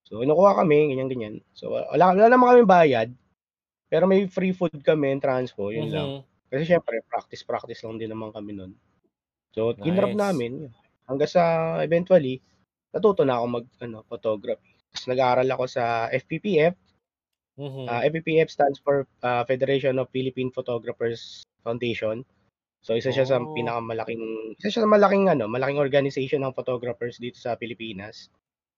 [0.07, 1.44] So, inukuha kami, ganyan-ganyan.
[1.53, 3.09] So, wala, wala naman kami bayad.
[3.88, 6.11] Pero may free food kami and transpo, yun lang.
[6.12, 6.24] Mhm.
[6.53, 8.72] Kasi siyempre practice-practice lang din naman kami nun.
[9.55, 10.16] So, Nice.
[10.16, 10.72] namin yun.
[11.09, 11.44] Hanggang sa
[11.84, 12.40] eventually,
[12.92, 14.76] natuto na ako mag ano, photography.
[14.92, 16.74] Tapos nag-aaral ako sa FPPF.
[17.59, 17.90] Mhm.
[17.90, 22.22] Ah, FPPF stands for ah, Federation of Philippine Photographers Foundation.
[22.86, 23.50] So isa siya sa Oh.
[23.59, 28.30] pinakamalaking isa siya sa malaking ano, malaking organization ng photographers dito sa Pilipinas.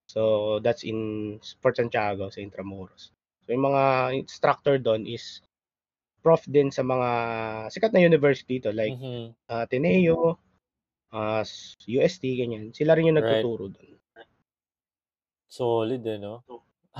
[0.08, 3.12] So that's in Port Santiago sa Intramuros.
[3.44, 3.84] So yung mga
[4.16, 5.44] instructor doon is
[6.24, 7.10] prof din sa mga
[7.72, 9.36] sikat na university dito like Mhm.
[9.52, 10.40] ah, Ateneo,
[11.12, 11.44] ah,
[11.86, 12.72] UST ganyan.
[12.72, 13.44] Sila rin yung Right.
[13.44, 14.00] nagtuturo doon.
[15.50, 16.44] Solid, eh, no?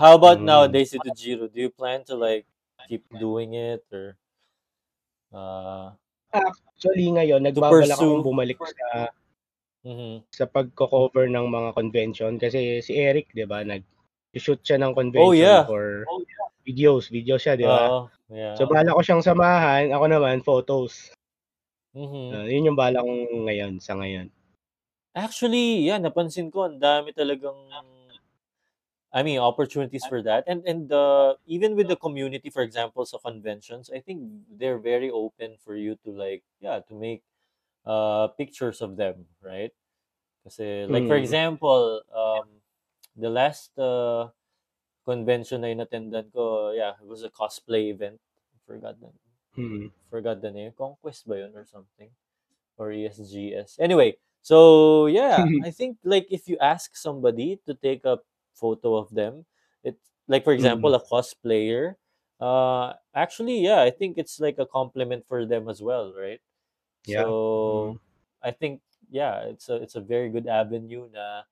[0.01, 0.47] How about Mm.
[0.49, 1.47] nowadays, Tito Giro?
[1.49, 2.47] Do you plan to like
[2.89, 4.17] keep doing it or
[5.33, 5.93] uh
[6.33, 9.11] Actually ngayon nagbabalak akong bumalik sa
[9.85, 10.25] Mhm.
[10.33, 15.35] sa pagko-cover ng mga convention kasi si Eric 'di ba nag-shoot siya ng Oh convention
[15.35, 15.67] yeah.
[15.67, 16.07] for
[16.63, 17.91] videos, video siya 'di ba?
[17.91, 18.55] Oo, yeah.
[18.59, 21.11] So balak ko siyang samahan, ako naman photos.
[21.95, 22.31] Mhm.
[22.31, 24.31] Ah, yun yung balak kong ngayon sa ngayon.
[25.15, 27.59] Actually, yeah, napansin ko ang dami talagang
[29.13, 30.45] I mean, opportunities for that.
[30.47, 35.11] And and uh, even with the community, for example, sa conventions, I think they're very
[35.11, 37.23] open for you to like, yeah, to make
[37.87, 39.73] uh pictures of them, right?
[40.45, 41.21] Kasi like for Mm.
[41.21, 42.63] example, um
[43.17, 44.31] the last uh
[45.07, 48.21] convention na inattendan ko, yeah, it was a cosplay event.
[48.67, 49.11] Forgot the
[49.57, 49.91] Mm.
[50.11, 50.73] forgot the name.
[50.77, 52.11] Conquest ba yun or something?
[52.79, 53.79] Or ESGS.
[53.81, 58.21] Anyway, so yeah, I think like if you ask somebody to take a
[58.55, 59.47] photo of them,
[59.85, 59.99] it
[60.29, 60.97] like for example Mm.
[60.97, 61.97] a cosplayer,
[62.41, 66.41] uh actually yeah, I think it's like a compliment for them as well, right?
[67.07, 67.25] Yeah.
[67.25, 67.35] So
[67.67, 68.01] Mm.
[68.43, 71.45] I think yeah, it's a it's a very good avenue na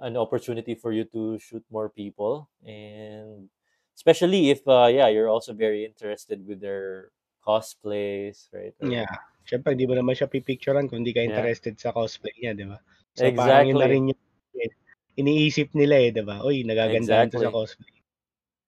[0.00, 3.50] an opportunity for you to shoot more people and
[3.96, 7.12] especially if uh yeah, you're also very interested with their
[7.46, 8.74] cosplays, right?
[8.80, 9.08] Or Yeah.
[9.44, 11.26] Siyempre hindi mo naman siya pipicturean kung hindi ka yeah.
[11.26, 12.78] interested sa cosplay niya, 'di ba?
[13.16, 13.90] So parang yun na Exactly.
[13.90, 14.20] rin yung
[15.16, 16.42] iniisip nila eh, 'di ba?
[16.44, 18.00] Uy, nagagandahan 'to sa cosplay.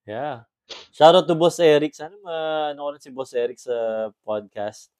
[0.07, 0.47] Yeah.
[0.91, 1.95] Shout out to Boss Eric.
[1.95, 4.91] Sana ma ano si Boss Eric sa podcast.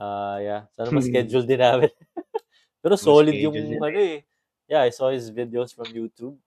[0.00, 0.62] Ah, yeah.
[0.74, 1.92] Sana ma-schedule din namin.
[2.82, 4.24] Pero solid yung ano eh.
[4.64, 6.38] Yeah, I saw his videos from YouTube.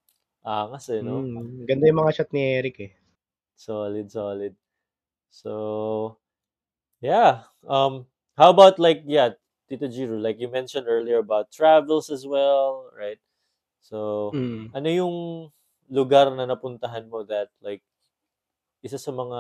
[0.43, 1.23] Angas eh, no?
[1.23, 1.63] Mm.
[1.69, 2.91] Ganda yung mga shot ni Eric eh.
[3.55, 4.55] Solid, solid.
[5.29, 6.17] So,
[6.99, 7.47] yeah.
[7.63, 9.37] Um, how about like yeah,
[9.69, 13.21] Tito Giro, like you mentioned earlier about travels as well, right?
[13.83, 13.97] So,
[14.31, 14.73] Mm.
[14.73, 15.15] ano yung
[15.91, 17.83] lugar na napuntahan mo that like
[18.83, 19.39] isa sa mga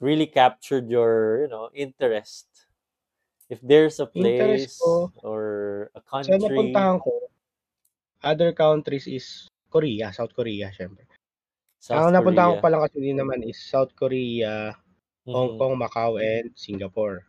[0.00, 2.66] really captured your, you know, interest?
[3.50, 7.28] If there's a place ko or a sa country, napuntahan ko,
[8.24, 9.26] other countries is
[9.74, 11.04] Korea, South Korea syempre.
[11.80, 12.64] South Ang napuntahan ko Korea.
[12.64, 14.74] pa lang kasi din naman is South Korea,
[15.34, 15.56] Hong Mhm.
[15.58, 17.26] Kong, Macau, and Singapore.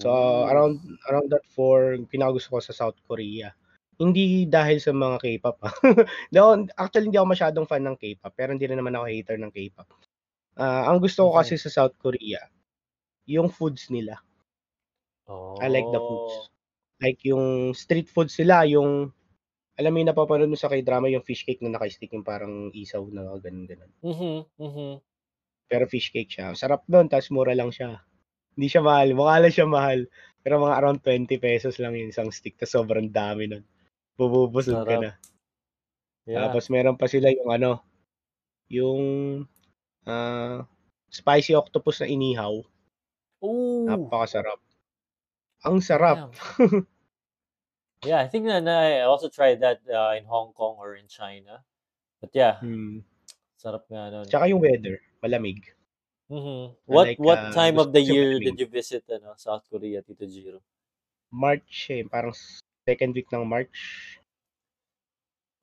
[0.00, 0.10] So
[0.50, 0.80] around
[1.10, 3.54] around that four, pinakagusto ko sa South Korea.
[4.00, 5.72] Hindi dahil sa mga K-pop ah.
[6.28, 9.36] Hindi ako, actually hindi ako masyadong fan ng K-pop, pero hindi rin naman ako hater
[9.40, 9.88] ng K-pop.
[10.60, 11.62] Ah, ang gusto ko kasi Mhm.
[11.62, 12.40] sa South Korea,
[13.28, 14.20] yung foods nila.
[15.60, 16.34] I like the foods.
[16.36, 16.46] Oh.
[17.02, 19.12] Like yung street foods nila, yung
[19.80, 23.04] alam mo yung napapanood mo sa K-drama, yung fish cake na naka-stick yung parang isaw
[23.12, 23.92] na ganun-ganun.
[24.02, 25.00] Mhm, mhm.
[25.70, 26.54] Pero fish cake siya.
[26.54, 28.00] Sarap nun, tapos mura lang siya.
[28.56, 29.14] Hindi siya mahal.
[29.18, 30.06] Mukha lang siya mahal.
[30.44, 32.56] Pero mga around 20 pesos lang yung isang stick.
[32.60, 33.64] Tapos sobrang dami nun.
[34.16, 35.02] Bububusog ka Sarap.
[35.04, 35.10] na.
[36.26, 36.48] Yeah.
[36.48, 37.84] Tapos meron pa sila yung ano,
[38.66, 39.02] yung
[40.08, 40.64] ah,
[41.12, 42.64] spicy octopus na inihaw.
[43.44, 43.86] Ooh.
[43.86, 44.58] Napakasarap.
[45.64, 46.32] Ang sarap.
[48.04, 51.08] Yeah, I think na, na I also tried that uh, in Hong Kong or in
[51.08, 51.64] China.
[52.20, 53.02] But yeah, Hmm.
[53.56, 54.28] sarap nga nun.
[54.28, 55.64] Tsaka yung weather, malamig.
[56.28, 56.74] Mhm.
[56.86, 59.34] What like, what ah, time gusto of the ko siya year did you visit ano,
[59.38, 60.60] South Korea, Tito Giro?
[61.32, 62.34] March eh, parang
[62.86, 63.74] second week ng March.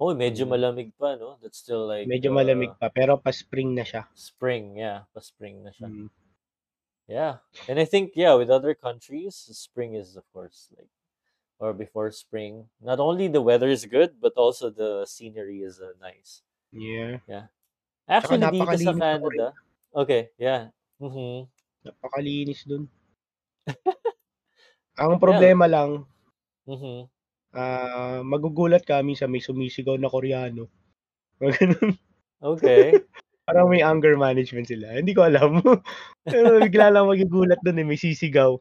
[0.02, 0.52] Oh, medyo Hmm.
[0.54, 1.38] malamig pa, no?
[1.42, 4.04] That's still like Medyo malamig uh, pa, pero pa spring na siya.
[4.16, 5.90] spring, yeah, pa spring na siya.
[5.90, 6.08] Hmm.
[7.08, 7.38] Yeah.
[7.68, 10.90] And I think yeah, with other countries, spring is of course like
[11.60, 15.94] or before spring, not only the weather is good, but also the scenery is uh,
[16.02, 16.44] nice.
[16.74, 17.20] Yeah.
[17.28, 17.48] Yeah.
[18.08, 18.94] Actually, dito sa.
[19.10, 19.54] Canada.
[19.96, 20.72] Okay, yeah.
[21.02, 21.50] Mhm.
[21.86, 22.84] Napakalinis dun.
[25.02, 25.24] Ang Yeah.
[25.24, 26.06] problema lang,
[26.66, 27.10] Mhm.
[27.54, 30.68] Ah, magugulat ka minsan may sumisigaw na Koreano.
[31.40, 31.92] Mga ganun.
[32.44, 32.98] Okay.
[33.48, 34.96] Parang may anger management sila.
[34.96, 35.60] Hindi ko alam.
[36.32, 38.56] Pero bigla lang magugulat dun eh, may sisigaw.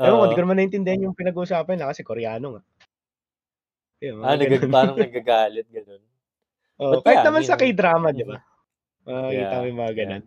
[0.00, 0.44] Ewan ko, di ko Oo.
[0.48, 2.62] naman naintindihan yung pinag-uusapan nila kasi Koreano nga.
[4.00, 4.72] Yun, Ah, mga nagag ganun.
[4.72, 6.02] parang nagagalit ganun.
[6.80, 8.36] Oo, But kahit yeah, I naman sa mean, K-drama, di ba?
[9.04, 9.98] Makikita mo Yeah, yung mga yeah.
[10.00, 10.22] ganun.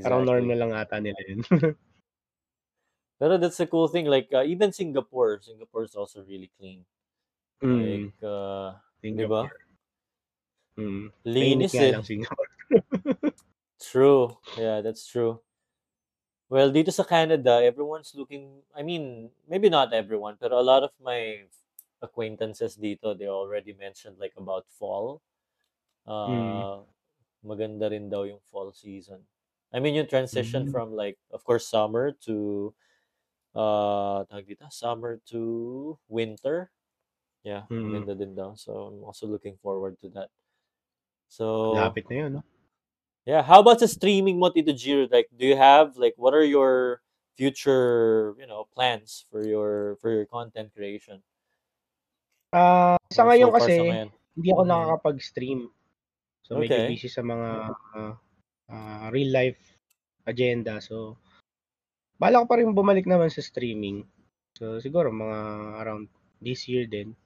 [0.00, 0.46] Parang Exactly.
[0.46, 1.40] na lang ata nila yun.
[3.20, 4.06] Pero that's the cool thing.
[4.08, 6.88] Like uh, even Singapore, Singapore is also really clean.
[7.62, 9.44] Mm, Like uh, di ba?
[10.78, 11.12] Mm.
[11.24, 12.00] Linis eh.
[12.02, 12.48] Singapore.
[13.80, 14.38] True.
[14.56, 15.40] Yeah, that's true.
[16.50, 20.90] Well, dito sa Canada, everyone's looking, I mean, maybe not everyone, but a lot of
[20.98, 21.46] my
[22.02, 25.22] acquaintances dito, they already mentioned like about fall.
[26.26, 26.66] Mm.
[26.66, 26.82] Uh,
[27.46, 29.22] maganda rin daw yung fall season.
[29.72, 30.72] I mean, yung transition Mm.
[30.72, 32.74] from like, of course, summer to,
[33.54, 36.70] uh, tawag dito, summer to winter.
[37.42, 38.04] Yeah, Mm.
[38.04, 38.52] maganda din daw.
[38.54, 40.28] So, I'm also looking forward to that.
[41.30, 42.42] So, Lapit na yun, no?
[43.24, 45.06] yeah, how about the streaming mo, Tito Giro?
[45.08, 47.00] Like, do you have like what are your
[47.38, 51.22] future, you know, plans for your for your content creation?
[52.50, 54.10] Ah, sa ngayon so kasi, sa ngayon?
[54.34, 54.70] hindi ako Mhm.
[54.74, 55.60] nakakapag-stream.
[56.42, 56.90] So, medyo Okay.
[56.90, 57.48] busy sa mga
[57.94, 58.14] ah,
[58.68, 59.60] ah, real life
[60.26, 60.82] agenda.
[60.82, 61.14] So,
[62.20, 64.04] bala ko pa rin bumalik naman sa streaming.
[64.58, 65.38] So, siguro mga
[65.82, 66.06] around
[66.44, 67.16] this year din.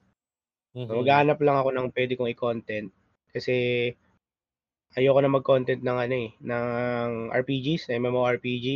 [0.87, 0.99] So, Mhm.
[1.01, 2.89] maghahanap lang ako ng pwede kong i-content.
[3.33, 3.55] Kasi,
[4.97, 8.67] ayoko na mag-content ng ano eh, ng RPGs, MMORPG.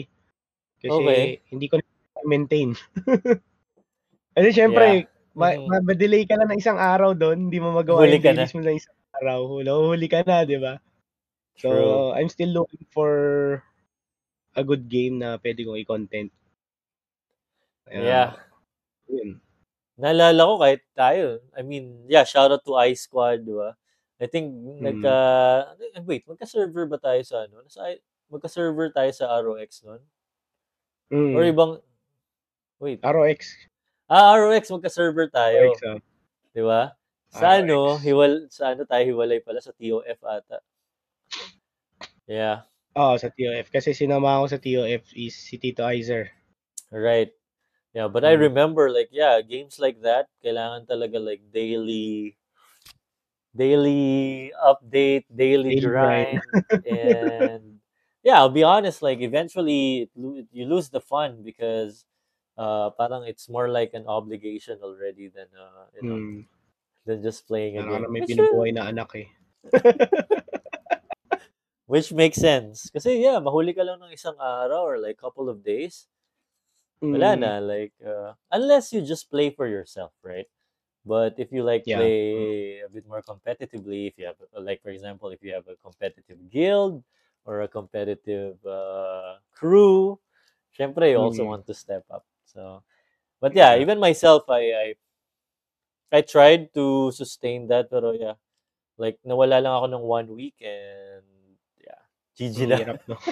[0.83, 1.41] Kasi, Okay.
[1.51, 1.85] hindi ko na
[2.27, 2.69] maintain.
[4.35, 4.65] Kasi, Yeah.
[4.65, 5.65] syempre, ma- Mhm.
[5.65, 8.45] ma- ma-delay ka lang ng isang araw doon, hindi mo magawa Huli yung na.
[8.45, 9.39] dailies mo ng isang araw.
[9.49, 10.79] Huli ka na, di ba?
[11.59, 12.05] So, True.
[12.15, 13.11] I'm still looking for
[14.55, 16.31] a good game na pwede kong i-content.
[17.89, 18.37] Yeah.
[18.37, 18.45] Ah,
[19.09, 19.41] yun.
[19.99, 21.41] Naalala ko kahit tayo.
[21.57, 23.75] I mean, yeah, shout out to iSquad, di ba?
[24.19, 24.51] I think
[24.83, 25.15] nagka
[25.95, 26.05] Mm.
[26.05, 27.63] wait, magka-server ba tayo sa ano?
[27.63, 27.97] Nasa
[28.29, 30.01] magka-server tayo sa ROX noon?
[31.09, 31.51] Or Mm.
[31.51, 31.71] ibang
[32.77, 32.99] wait.
[33.01, 33.55] ROX.
[34.11, 35.99] Ah, ROX magka-server tayo, ROX, oh.
[36.53, 36.93] 'di ba?
[37.33, 38.03] Sa ano, ROX.
[38.05, 40.59] hiwal sa ano tayo hiwalay pala sa TOF ata.
[42.29, 42.69] Yeah,
[42.99, 43.67] Oo, sa TOF.
[43.75, 46.25] Kasi sinama ako sa TOF is si Tito Izer.
[46.91, 47.31] right.
[47.93, 48.51] Yeah, but I Mm.
[48.51, 52.37] remember like yeah, games like that kailangan talaga like daily
[53.55, 56.41] daily update, daily Daily grind.
[56.85, 57.79] and
[58.23, 62.05] yeah, I'll be honest like eventually you lose the fun because
[62.57, 66.45] uh parang it's more like an obligation already than uh you know Mm.
[67.05, 68.05] than just playing a game.
[68.11, 69.27] may Which, binubuhay na anak eh.
[71.89, 72.93] which makes sense.
[72.93, 76.05] Kasi yeah, mahuli ka lang ng isang araw or like couple of days.
[77.09, 77.39] Wala Mm.
[77.41, 77.51] na.
[77.59, 80.45] Like, uh, unless you just play for yourself, right?
[81.05, 81.97] But if you like Yeah.
[81.97, 85.75] Play a bit more competitively, if you have, like, for example, if you have a
[85.81, 87.03] competitive guild
[87.45, 90.19] or a competitive uh, crew,
[90.77, 91.49] syempre, you also Mm.
[91.49, 92.25] want to step up.
[92.45, 92.83] So,
[93.41, 94.95] but yeah, even myself, I, I,
[96.11, 98.35] I tried to sustain that, pero yeah,
[98.97, 101.18] like, nawala lang ako ng one week and
[102.39, 102.75] GG na.
[102.79, 103.19] hirap, no?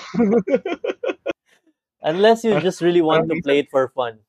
[2.12, 4.20] Unless you just really want to play it for fun.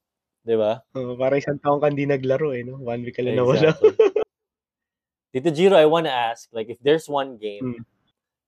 [0.46, 0.86] Di ba?
[0.94, 2.78] Oo, parang isang taong ka hindi naglaro eh, no?
[2.78, 3.74] One week ka lang nawala.
[3.74, 3.98] Exactly.
[5.34, 7.84] Tito Jiro, I want to ask, like, if there's one game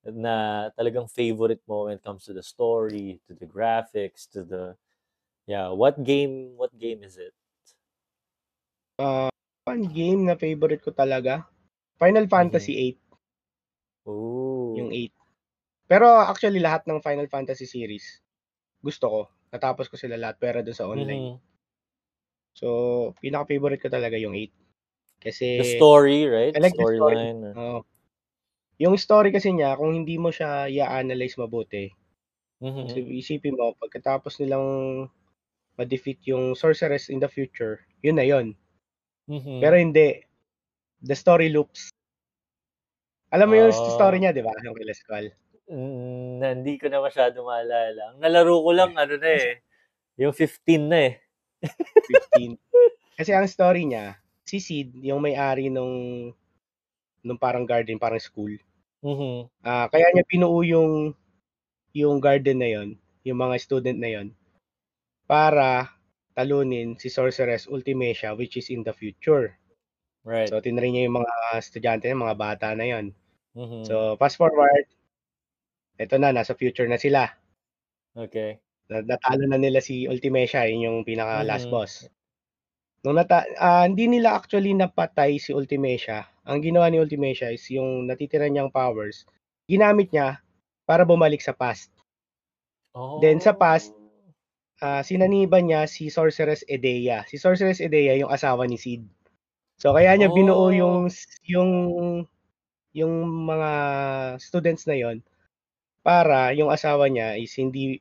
[0.01, 0.17] Mm.
[0.17, 0.35] na
[0.73, 4.73] talagang favorite mo when it comes to the story, to the graphics, to the,
[5.45, 7.37] yeah, what game, what game is it?
[8.97, 9.29] Ah,
[9.69, 11.45] one game na favorite ko talaga,
[12.01, 14.81] Final Fantasy 8, Ooh.
[14.81, 15.20] yung 8.
[15.91, 18.23] Pero actually lahat ng Final Fantasy series
[18.81, 19.21] gusto ko.
[19.51, 21.35] Natapos ko sila lahat pero dun sa online.
[21.35, 21.39] Mhm.
[22.55, 22.67] So,
[23.21, 24.55] pinaka-favorite ko talaga yung 8.
[25.21, 26.55] Kasi The story, right?
[26.55, 26.97] I like the story.
[27.19, 27.41] Storyline.
[27.43, 27.79] or- Oo.
[28.81, 31.93] yung story kasi niya, kung hindi mo siya i-analyze mabuti,
[32.65, 32.85] Mhm.
[32.89, 34.65] so isipin mo, pagkatapos nilang
[35.77, 38.57] ma-defeat yung sorceress in the future, yun na yun.
[39.29, 39.61] Mhm.
[39.61, 40.21] Pero hindi.
[41.05, 41.91] The story loops.
[43.33, 43.95] Alam mo yung Ah.
[43.95, 44.51] story niya, di ba?
[44.65, 45.31] Yung kay Lescual.
[45.71, 48.11] Mm, na- hindi ko na masyado maalala.
[48.11, 49.63] Ang nalaro ko lang, ano na eh,
[50.19, 51.15] yung 15 na eh.
[51.63, 52.59] 15.
[53.19, 56.35] Kasi ang story niya, si Sid, yung may-ari nung
[57.23, 58.51] nung parang garden, parang school.
[59.07, 59.47] Mhm.
[59.63, 61.15] Ah, kaya niya pinuo yung
[61.95, 62.89] yung garden na yon,
[63.23, 64.29] yung mga student na yon
[65.31, 65.95] para
[66.35, 69.55] talunin si Sorceress Ultimecia which is in the future.
[70.27, 70.51] Right.
[70.51, 73.15] So tinry niya yung mga estudyante, yung mga bata na yon.
[73.55, 73.87] Mhm.
[73.87, 74.85] So fast forward,
[76.01, 77.29] eto na nasa future na sila.
[78.17, 78.57] okay.
[78.91, 81.73] Na- Natalo na nila si Ultimecia, yun yung pinaka last Mhm.
[81.73, 81.93] boss.
[83.05, 86.27] Nung nata ah, hindi nila actually napatay si Ultimecia.
[86.45, 89.25] Ang ginawa ni Ultimecia is yung natitira niyang powers,
[89.69, 90.43] ginamit niya
[90.85, 91.93] para bumalik sa past.
[93.23, 93.99] Then sa past, Oh.
[94.81, 97.29] Ah, sinaniban niya si Sorceress Edea.
[97.29, 99.05] Si Sorceress Edea yung asawa ni Sid.
[99.77, 100.73] So kaya niya binuo Oh.
[100.73, 101.13] yung
[101.45, 101.71] yung
[102.91, 103.13] yung
[103.45, 103.71] mga
[104.41, 105.21] students na yon
[106.07, 108.01] para yung asawa niya is hindi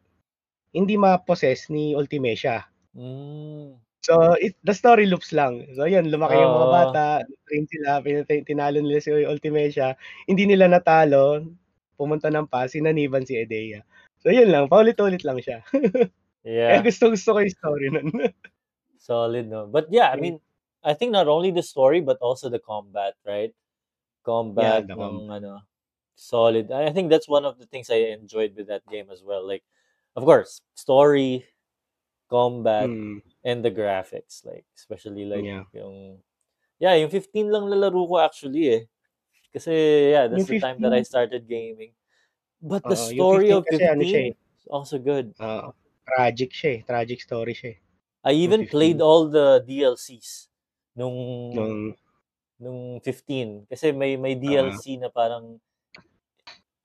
[0.76, 2.70] hindi ma-possess ni Ultimecia.
[2.94, 3.80] Hmm.
[4.04, 5.68] So, it the story loops lang.
[5.76, 7.04] So, yun lumaki yung mga bata,
[7.48, 11.44] train sila, pinatay tinalo nila si Ultimecia, hindi nila natalo,
[12.00, 13.84] pumunta ng pass, sinaniban si Edea.
[14.24, 15.60] So, yun lang, paulit-ulit lang siya.
[16.68, 16.86] Kaya Yeah.
[16.86, 18.10] gustong-gusto ko yung story nun.
[19.00, 19.66] Solid, no?
[19.68, 20.20] But yeah, I Mm.
[20.20, 20.42] mean,
[20.84, 23.56] I think not only the story but also the combat, right?
[24.56, 25.32] Yeah, Combat the ng combat.
[25.32, 25.64] ano,
[26.20, 26.72] solid.
[26.72, 29.46] I think that's one of the things I enjoyed with that game as well.
[29.48, 29.64] Like,
[30.16, 31.46] of course, story,
[32.30, 33.22] combat, Mm.
[33.44, 34.46] and the graphics.
[34.46, 35.64] Like, especially like Yeah.
[35.74, 36.22] yung,
[36.80, 38.84] yeah, yung 15 lang lalaro ko actually eh.
[39.54, 39.74] Kasi,
[40.14, 41.94] yeah, Yung that's the time that I started gaming.
[42.62, 45.36] But the yung story 15 of kasi ano siya 15 eh, is also good.
[45.48, 45.70] oo,
[46.08, 47.80] tragic siya eh, tragic story siya eh,
[48.24, 50.50] I even played all the DLCs
[50.96, 51.16] nung
[51.52, 51.96] Nung
[52.60, 54.36] nung 15 kasi may may.
[54.36, 55.60] DLC na parang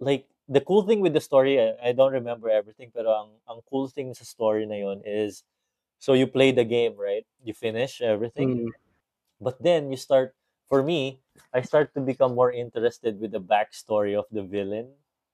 [0.01, 3.61] like the cool thing with the story I, I don't remember everything pero ang ang
[3.71, 5.45] cool thing sa story na yon is
[6.01, 8.71] so you play the game right you finish everything Mm.
[9.41, 10.35] but then you start
[10.69, 11.21] for me
[11.55, 14.91] I start to become more interested with the backstory of the villain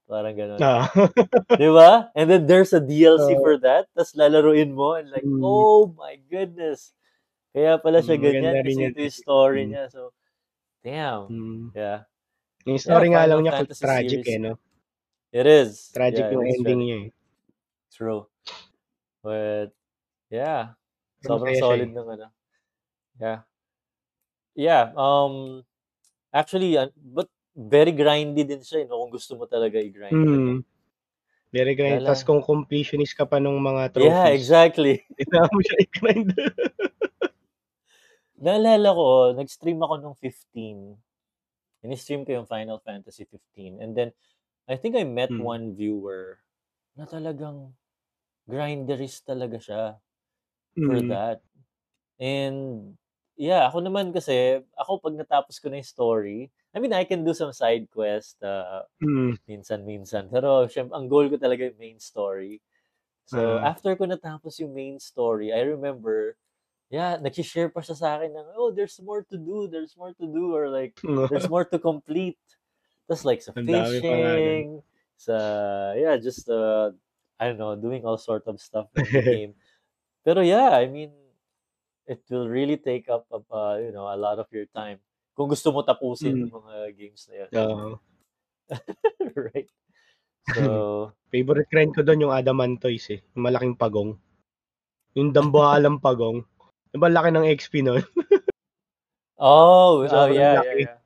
[0.09, 0.85] parang ganun Oo.
[1.61, 3.43] di ba and then there's a DLC Oo.
[3.43, 5.41] for that tas lalaruin mo and like Mm.
[5.43, 6.93] oh my goodness
[7.53, 9.71] kaya pala siya Mm, ganyan kasi ito yung story Mm.
[9.75, 10.15] niya so
[10.85, 11.71] damn Mm.
[11.75, 12.07] yeah
[12.69, 14.53] Yung yeah story nga lang niya tragic series eh, no?
[15.31, 17.09] it is Tragic yeah yung ending niya eh.
[17.95, 18.27] true
[19.25, 19.71] but
[20.29, 20.77] yeah
[21.25, 21.95] sobrang solid eh.
[21.95, 22.27] ng ano
[23.17, 23.39] yeah
[24.59, 25.65] yeah um
[26.35, 29.01] actually uh, but very grindy din siya eh, no?
[29.01, 30.61] kung gusto mo talaga i-grind Mm.
[31.51, 32.07] Very grind.
[32.07, 36.31] Lala kung completionist ka pa nung mga yeah trophies, exactly kailangan mo siya i-grind.
[38.41, 40.95] naalala ko nag-stream ako nung 15
[41.85, 44.13] ini-stream ko yung Final Fantasy 15 and then
[44.71, 45.51] I think I met Mm.
[45.51, 46.41] one viewer
[46.99, 47.75] na talagang
[48.49, 49.83] grinderist talaga siya
[50.87, 51.15] for Mm.
[51.15, 51.43] that.
[52.21, 52.95] And
[53.39, 56.41] yeah, ako naman kasi, ako pag natapos ko na yung story,
[56.75, 59.41] I mean, I can do some side quest uh, Mm.
[59.51, 60.29] minsan-minsan.
[60.33, 62.61] Pero syempre, ang goal ko talaga yung main story.
[63.29, 63.67] So, Ah.
[63.67, 66.37] after ko natapos yung main story, I remember,
[66.91, 70.27] yeah, nag-share pa siya sa akin ng, oh, there's more to do, there's more to
[70.27, 70.99] do, or like,
[71.31, 72.39] there's more to complete.
[73.07, 74.83] Tapos like sa fishing,
[75.15, 75.35] sa,
[75.95, 76.91] yeah, just, uh,
[77.39, 79.53] I don't know, doing all sort of stuff in the game.
[80.27, 81.15] Pero yeah, I mean,
[82.11, 84.99] it will really take up, up uh, you know, a lot of your time.
[85.39, 86.41] Kung gusto mo tapusin Mm.
[86.43, 87.49] yung mga games na yun.
[87.55, 87.89] Oo.
[89.55, 89.71] right?
[90.53, 94.19] So, Favorite grind ko doon yung Adamantoise eh, yung malaking pagong.
[95.15, 96.43] Yung dambuhalang pagong.
[96.91, 98.03] Diba laki ng XP nun?
[99.39, 100.97] oh, oh Sobrang yeah, yeah, yeah.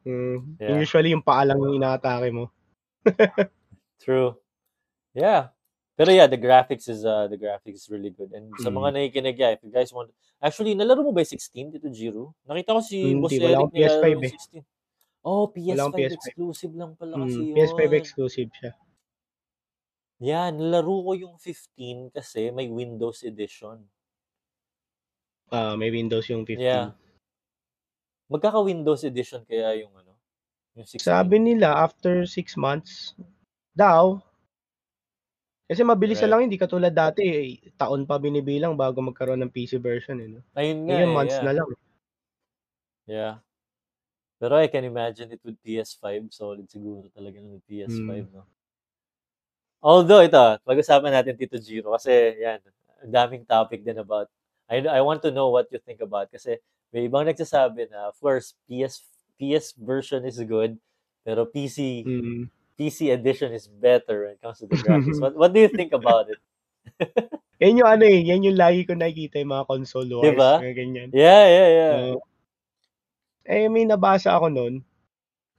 [0.00, 0.56] Mm.
[0.56, 0.68] Yeah.
[0.72, 2.48] Yung usually yung paa lang yung inaatake mo.
[4.04, 4.36] True.
[5.12, 5.52] Yeah.
[5.92, 8.32] Pero yeah, the graphics is uh the graphics is really good.
[8.32, 8.94] And sa mga Mm.
[8.96, 10.08] nakikinig, yeah, if you guys want
[10.40, 12.32] Actually, nalaro mo ba yung 16 dito, Jiro?
[12.48, 14.32] Nakita ko si Boss Hindi, wala Eric akong PS5 nilalaro yung eh.
[14.32, 14.64] 16.
[15.20, 16.16] Oh, Wala PS5 akong PS5.
[16.16, 17.52] exclusive lang pala kasi Mm.
[17.52, 18.00] PS5 yun.
[18.00, 18.72] exclusive siya.
[20.16, 23.84] Yeah, nalaro ko yung 15 kasi may Windows edition.
[25.50, 26.62] Ah, may Windows yung 15.
[26.62, 26.94] Yeah.
[28.30, 30.14] Magkaka-Windows edition kaya yung ano,
[30.78, 31.02] yung 16.
[31.02, 33.18] Sabi nila after 6 months
[33.74, 34.22] daw.
[35.66, 36.30] Kasi mabilis na Right.
[36.34, 37.46] lang, hindi katulad dati, eh,
[37.78, 40.42] taon pa binibilang bago magkaroon ng PC version eh, no?
[40.58, 41.46] Ayun nga Ngayon eh, months yeah.
[41.46, 41.68] na lang.
[43.06, 43.34] Yeah.
[44.38, 46.30] Pero I can imagine it with PS5.
[46.34, 48.34] Solid siguro talaga ng PS5, Mm.
[48.34, 48.46] no?
[49.82, 52.60] Although, ito, pag-usapan natin Tito Giro kasi, yan,
[53.00, 54.26] ang daming topic din about,
[54.70, 58.16] I, I want to know what you think about kasi may ibang nagsasabi na, of
[58.18, 59.02] course, PS,
[59.34, 60.78] PS version is good,
[61.22, 62.46] pero PC, Mm.
[62.74, 65.18] PC edition is better when it comes to the graphics.
[65.22, 66.40] what, what do you think about it?
[67.60, 70.64] Yan yung ano eh, yan yung lagi ko nakikita yung mga console wars, Diba?
[70.64, 71.08] mga ganyan.
[71.12, 71.92] Yeah, yeah, yeah.
[72.16, 72.24] Oo.
[73.44, 74.80] eh, may nabasa ako nun,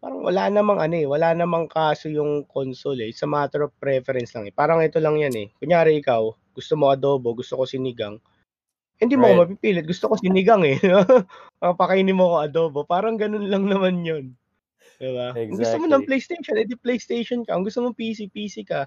[0.01, 3.13] parang wala namang ano eh, wala namang kaso yung console eh.
[3.13, 4.53] It's a matter of preference lang eh.
[4.55, 5.47] Parang ito lang yan eh.
[5.61, 6.25] Kunyari ikaw,
[6.57, 8.17] gusto mo adobo, gusto ko sinigang.
[9.01, 9.33] Hindi mo Right.
[9.33, 10.77] ako mapipilit, gusto ko sinigang eh.
[11.61, 12.79] Papakainin mo ko adobo.
[12.85, 14.37] Parang ganun lang naman yun.
[15.01, 15.33] Diba?
[15.33, 16.05] Kung gusto mo ng Exactly.
[16.05, 17.57] PlayStation, edi PlayStation ka.
[17.57, 18.85] Kung gusto mo PC, PC ka.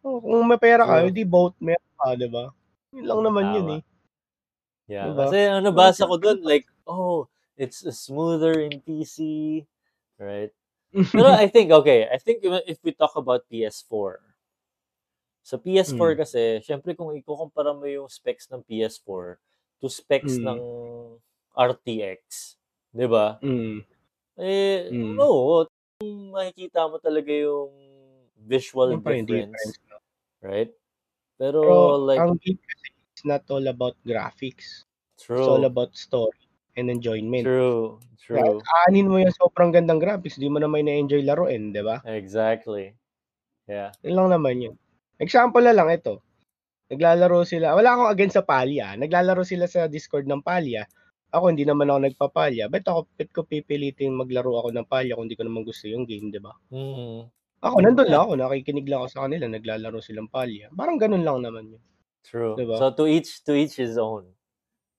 [0.00, 1.12] Oh, kung may pera ka, True.
[1.12, 2.48] edi both meron ka, diba?
[2.96, 3.76] Yun lang naman yun Tama.
[3.76, 3.82] eh.
[4.88, 5.28] Yeah, Diba?
[5.28, 9.62] kasi ang nabasa ko dun, like, oh, it's smoother in PC,
[10.16, 10.50] right?
[11.14, 14.18] Pero I think, okay, I think if we talk about PS4,
[15.44, 16.18] sa PS4 Mm.
[16.18, 19.38] kasi, syempre kung ikukumpara mo yung specs ng PS4
[19.80, 20.44] to specs Mm.
[20.46, 20.60] ng
[21.56, 22.54] RTX,
[22.92, 23.40] di ba?
[23.42, 23.82] Mm.
[24.40, 25.16] Eh, Mm.
[25.18, 25.64] no,
[26.32, 27.72] makikita mo talaga yung
[28.40, 30.00] visual Yun pa rin difference, difference.
[30.40, 30.72] right?
[31.36, 34.88] Pero, Pero like, ang game kasi is it's not all about graphics.
[35.20, 35.68] It's all True.
[35.68, 36.40] about story
[36.76, 37.44] and enjoyment.
[37.44, 38.00] True.
[38.20, 38.62] True.
[38.86, 41.98] aanin mo yung sobrang gandang graphics, di mo naman na-enjoy laruin, di ba?
[42.06, 42.94] Exactly.
[43.66, 43.90] Yeah.
[44.06, 44.76] Yun lang naman yun.
[45.18, 46.22] Example na lang ito.
[46.90, 47.78] Naglalaro sila.
[47.78, 48.98] Wala akong against sa Palya.
[48.98, 50.82] Naglalaro sila sa Discord ng Palya.
[51.30, 52.66] Ako hindi naman ako nagpapalya.
[52.66, 56.02] Ba't ako ba't ko pipilitin maglaro ako ng Palya kung hindi ko naman gusto yung
[56.02, 56.50] game, di ba?
[56.74, 57.30] Mhm.
[57.62, 57.92] Ako Yeah.
[58.08, 60.72] lang ako, nakikinig lang ako sa kanila, naglalaro silang Palya.
[60.74, 61.82] Parang ganun lang naman yun.
[62.26, 62.58] True.
[62.58, 62.74] Diba?
[62.74, 64.26] So to each to each his own.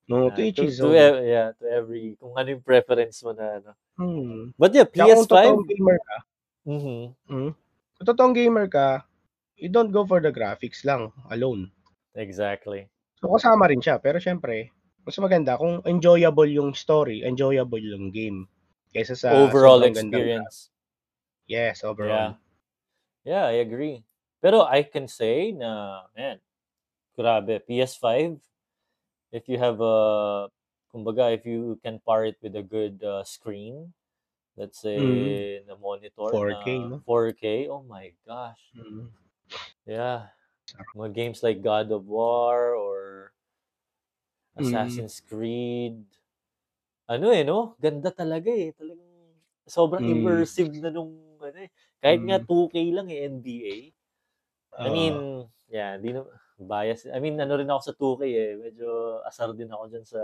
[0.08, 0.96] No, Yeah, to each to, his to own.
[0.96, 3.72] ev- yeah, to every kung ano yung preference mo na ano.
[4.00, 4.56] Hmm.
[4.56, 5.28] But yeah, Tsaka kung PS5.
[5.28, 6.18] totoong gamer ka,
[6.64, 7.00] Mhm.
[7.28, 7.52] hmm,
[7.98, 8.88] kung totoong gamer ka,
[9.58, 11.68] you don't go for the graphics lang alone.
[12.16, 12.90] Exactly.
[13.22, 14.74] So kasama rin siya, pero syempre,
[15.06, 18.50] mas maganda kung enjoyable yung story, enjoyable yung game.
[18.92, 20.70] Kaysa sa Overall experience.
[21.48, 21.90] Yes, Yeah.
[21.90, 22.32] overall.
[23.24, 24.04] Yeah, I agree.
[24.42, 26.42] Pero I can say na, man,
[27.18, 28.42] grabe, PS5,
[29.32, 30.50] if you have a,
[30.94, 33.94] kumbaga, if you can pair it with a good uh, screen,
[34.58, 35.68] let's say, Mhm.
[35.68, 36.98] na monitor 4K, na no?
[37.06, 38.62] 4K, oh my gosh.
[38.76, 39.10] Mm.
[39.86, 40.30] Yeah.
[40.96, 43.32] Mga games like God of War or
[44.60, 45.02] Mm.
[45.02, 46.04] Assassin's Creed.
[47.10, 47.76] Ano eh, no?
[47.82, 48.72] Ganda talaga eh.
[48.76, 49.10] Talagang
[49.68, 50.08] sobrang Mm.
[50.08, 51.72] immersive na nung, ano eh.
[52.04, 52.46] Kahit nga Mm.
[52.46, 53.78] 2K lang eh, NBA.
[54.86, 55.16] I mean,
[55.72, 56.26] yeah, di na,
[56.62, 57.08] bias.
[57.10, 58.54] I mean, ano rin ako sa 2K eh.
[58.60, 60.22] Medyo asar din ako dyan sa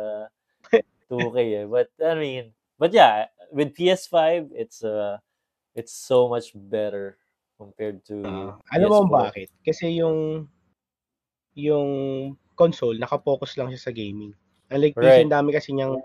[1.11, 1.65] 2K eh.
[1.69, 2.45] But, I mean,
[2.79, 5.19] but yeah, with PS5, it's, uh,
[5.75, 7.17] it's so much better
[7.57, 9.13] compared to Ah, alam mo kung PS4.
[9.13, 9.47] bakit?
[9.61, 10.49] Kasi yung
[11.55, 11.89] yung
[12.57, 14.33] console naka-focus lang siya sa gaming.
[14.73, 15.23] Unlike PC, Right.
[15.23, 15.95] ang dami kasi niyang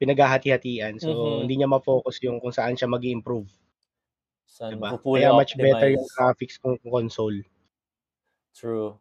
[0.00, 1.00] pinaghahati-hatian.
[1.00, 1.40] So, Mhm.
[1.44, 3.48] hindi niya ma-focus yung kung saan siya mag-improve.
[4.48, 4.98] Saan Diba?
[4.98, 7.46] Kaya much better yung graphics kung console.
[8.54, 9.00] True.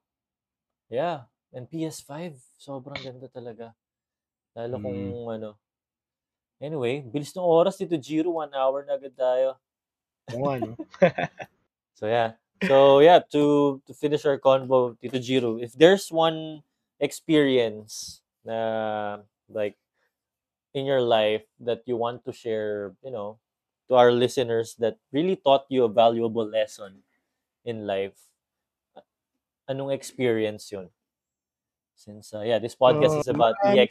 [0.89, 1.27] Yeah.
[1.53, 3.73] And PS5, sobrang ganda talaga.
[4.55, 5.27] Lalo kung Mm.
[5.29, 5.59] ano.
[6.61, 8.31] Anyway, bilis ng oras dito, Jiro.
[8.39, 9.59] One hour na agad tayo.
[10.33, 10.73] Oo nga.
[11.95, 12.35] So yeah.
[12.67, 16.63] So yeah, to to finish our convo, Tito Jiro, if there's one
[16.99, 19.75] experience na like
[20.73, 23.39] in your life that you want to share, you know,
[23.87, 27.03] to our listeners that really taught you a valuable lesson
[27.65, 28.17] in life,
[29.69, 30.89] anong experience yun?
[31.95, 33.87] Since uh, yeah, this podcast is Uh, about marami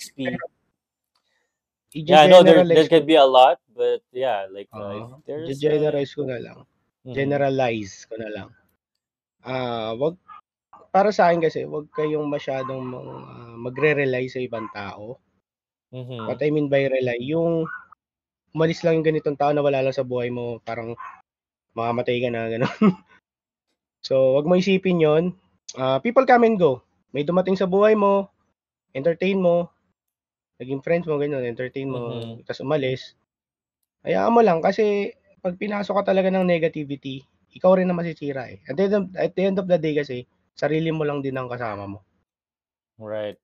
[1.94, 2.10] EXP.
[2.10, 5.22] Yeah, no, there there I-generalize can be a lot, but yeah, like uh, Oo.
[5.22, 6.58] there's uh, I-generalize ko na lang.
[7.06, 7.14] mhm.
[7.14, 8.48] Generalize ko na lang.
[9.46, 10.18] Ah, wag
[10.90, 15.22] para sa akin kasi wag kayong masyadong ah, magre-rely sa ibang tao.
[15.94, 16.26] Mhm.
[16.26, 17.70] What I mean by rely, yung
[18.50, 20.98] umalis lang yung ganitong tao na wala lang sa buhay mo, parang
[21.74, 22.70] mamamatay ka na, gano'n.
[24.08, 25.24] so, wag mo isipin yon.
[25.78, 26.82] Ah, people come and go.
[27.14, 28.30] May dumating sa buhay mo,
[28.94, 29.73] entertain mo,
[30.60, 32.46] naging friends mo, ganyan, entertain mo, Mhm.
[32.46, 33.14] tapos umalis.
[34.06, 35.12] Hayaan mo lang kasi
[35.44, 37.24] pag pinasok ka talaga ng negativity,
[37.54, 38.60] ikaw rin na masisira eh.
[38.68, 41.34] At the, end of, at the end of the day kasi, sarili mo lang din
[41.36, 41.98] ang kasama mo.
[42.98, 43.36] Right.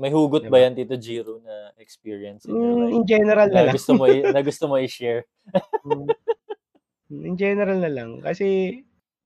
[0.00, 0.64] May hugot ba Diba?
[0.64, 2.94] yan, Tito Jiro, na experience in your Mm, life?
[2.96, 3.74] in general na Na lang.
[3.76, 5.28] gusto mo na gusto mo i-share?
[5.84, 6.08] Mm,
[7.28, 8.10] in general na lang.
[8.24, 8.80] Kasi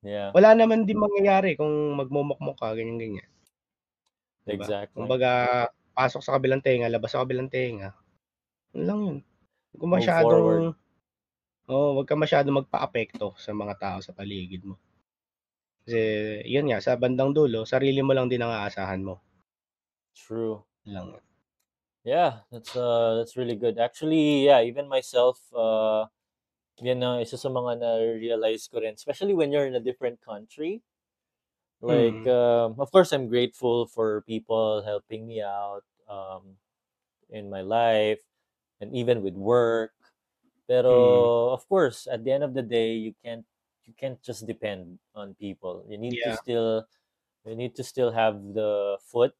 [0.04, 3.24] Yeah, wala naman din mangyayari kung magmumukmok ka, ganyan-ganyan.
[4.44, 4.66] Diba?
[4.66, 4.98] exactly.
[4.98, 5.30] Kumbaga,
[5.94, 7.94] pasok sa kabilang tenga, labas sa kabilang tenga.
[8.74, 9.18] Yun lang yun.
[9.72, 10.46] Huwag ka masyadong,
[11.70, 14.76] oh, wag ka masyadong magpa-apekto sa mga tao sa paligid mo.
[15.86, 16.00] Kasi,
[16.50, 19.22] yun nga, sa bandang dulo, sarili mo lang din ang aasahan mo.
[20.14, 20.62] True.
[20.84, 21.16] Lang.
[22.04, 23.80] Yeah, that's uh that's really good.
[23.80, 26.04] Actually, yeah, even myself, uh,
[26.84, 30.84] yan na isa sa mga na-realize ko rin, especially when you're in a different country.
[31.84, 32.28] Like, Mm.
[32.28, 36.56] um, of course, I'm grateful for people helping me out um,
[37.30, 38.22] in my life
[38.80, 39.92] and even with work.
[40.68, 41.28] Pero Mm.
[41.52, 43.44] of course, at the end of the day, you can't
[43.84, 45.84] you can't just depend on people.
[45.88, 46.86] You need to still
[47.46, 49.36] you need to still have the foot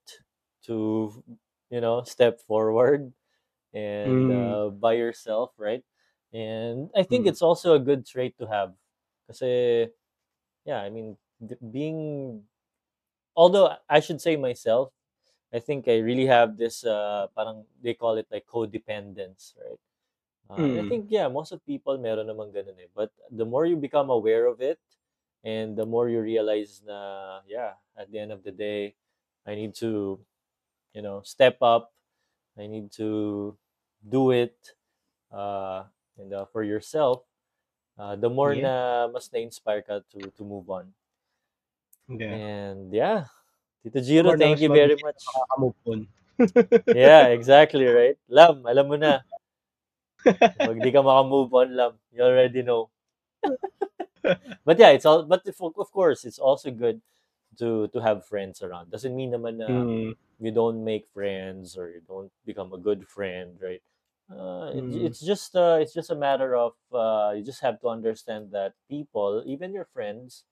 [0.69, 1.23] to
[1.71, 3.13] you know step forward
[3.75, 4.31] and Mm.
[4.31, 5.85] uh, by yourself, right?
[6.33, 8.75] And I think it's also a good trait to have.
[9.29, 9.89] Kasi,
[10.65, 11.17] yeah, I mean,
[11.71, 12.45] being,
[13.37, 14.93] although I should say myself,
[15.53, 19.81] I think I really have this, uh, parang they call it like codependence, right?
[20.51, 20.89] Uh, and I Mm.
[20.89, 22.91] think, yeah, most of people meron namang ganun eh.
[22.95, 24.81] But the more you become aware of it,
[25.45, 28.97] and the more you realize na, yeah, at the end of the day,
[29.47, 30.21] I need to,
[30.95, 31.93] you know, step up.
[32.59, 33.57] I need to
[34.07, 34.75] do it
[35.33, 35.85] uh,
[36.19, 37.25] and uh, for yourself.
[37.99, 38.59] Uh, the more Yeah.
[38.59, 40.95] na mas na-inspire ka to to move on.
[42.09, 42.35] Yeah.
[42.37, 43.25] And yeah,
[43.83, 45.17] Tito Jiro, thank you very much.
[45.25, 46.01] Makakamove on.
[46.93, 48.17] Yeah, exactly, right?
[48.29, 49.21] Lam, alam mo na.
[50.25, 52.91] Pag di ka makamove on, Lam, you already know.
[54.65, 55.25] but yeah, it's all.
[55.25, 57.01] But if, of course, it's also good
[57.59, 58.91] to to have friends around.
[58.91, 60.17] Doesn't mean naman na Mm.
[60.41, 63.83] you don't make friends or you don't become a good friend, right?
[64.29, 65.05] Uh, it, Mm.
[65.07, 68.75] it's just uh, it's just a matter of uh, you just have to understand that
[68.89, 70.45] people, even your friends,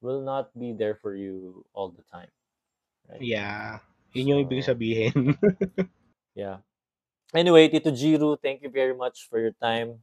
[0.00, 2.30] will not be there for you all the time,
[3.08, 3.20] right?
[3.20, 3.80] Yeah.
[4.16, 5.36] Yun yung ibig sabihin.
[6.34, 6.64] yeah.
[7.34, 10.00] Anyway, Tito Jiro, thank you very much for your time.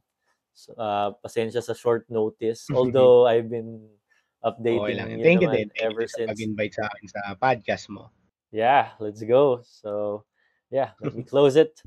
[0.78, 2.70] Uh, pasensya sa short notice.
[2.74, 3.90] Although I've been
[4.44, 5.08] Okay updating lang.
[5.10, 5.72] you Thank you din.
[5.72, 6.28] Thank you ever sa since.
[6.36, 8.12] pag-invite sa akin sa podcast mo.
[8.52, 9.64] Yeah, let's go.
[9.64, 10.22] So,
[10.68, 11.80] yeah, let me close it.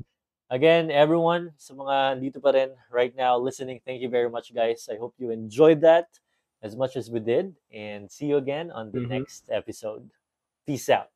[0.49, 4.89] Again, everyone, sa mga dito pa rin right now listening, thank you very much, guys.
[4.89, 6.09] I hope you enjoyed that
[6.61, 7.55] as much as we did.
[7.71, 9.09] And see you again on the Mhm.
[9.09, 10.09] next episode.
[10.65, 11.11] Peace out.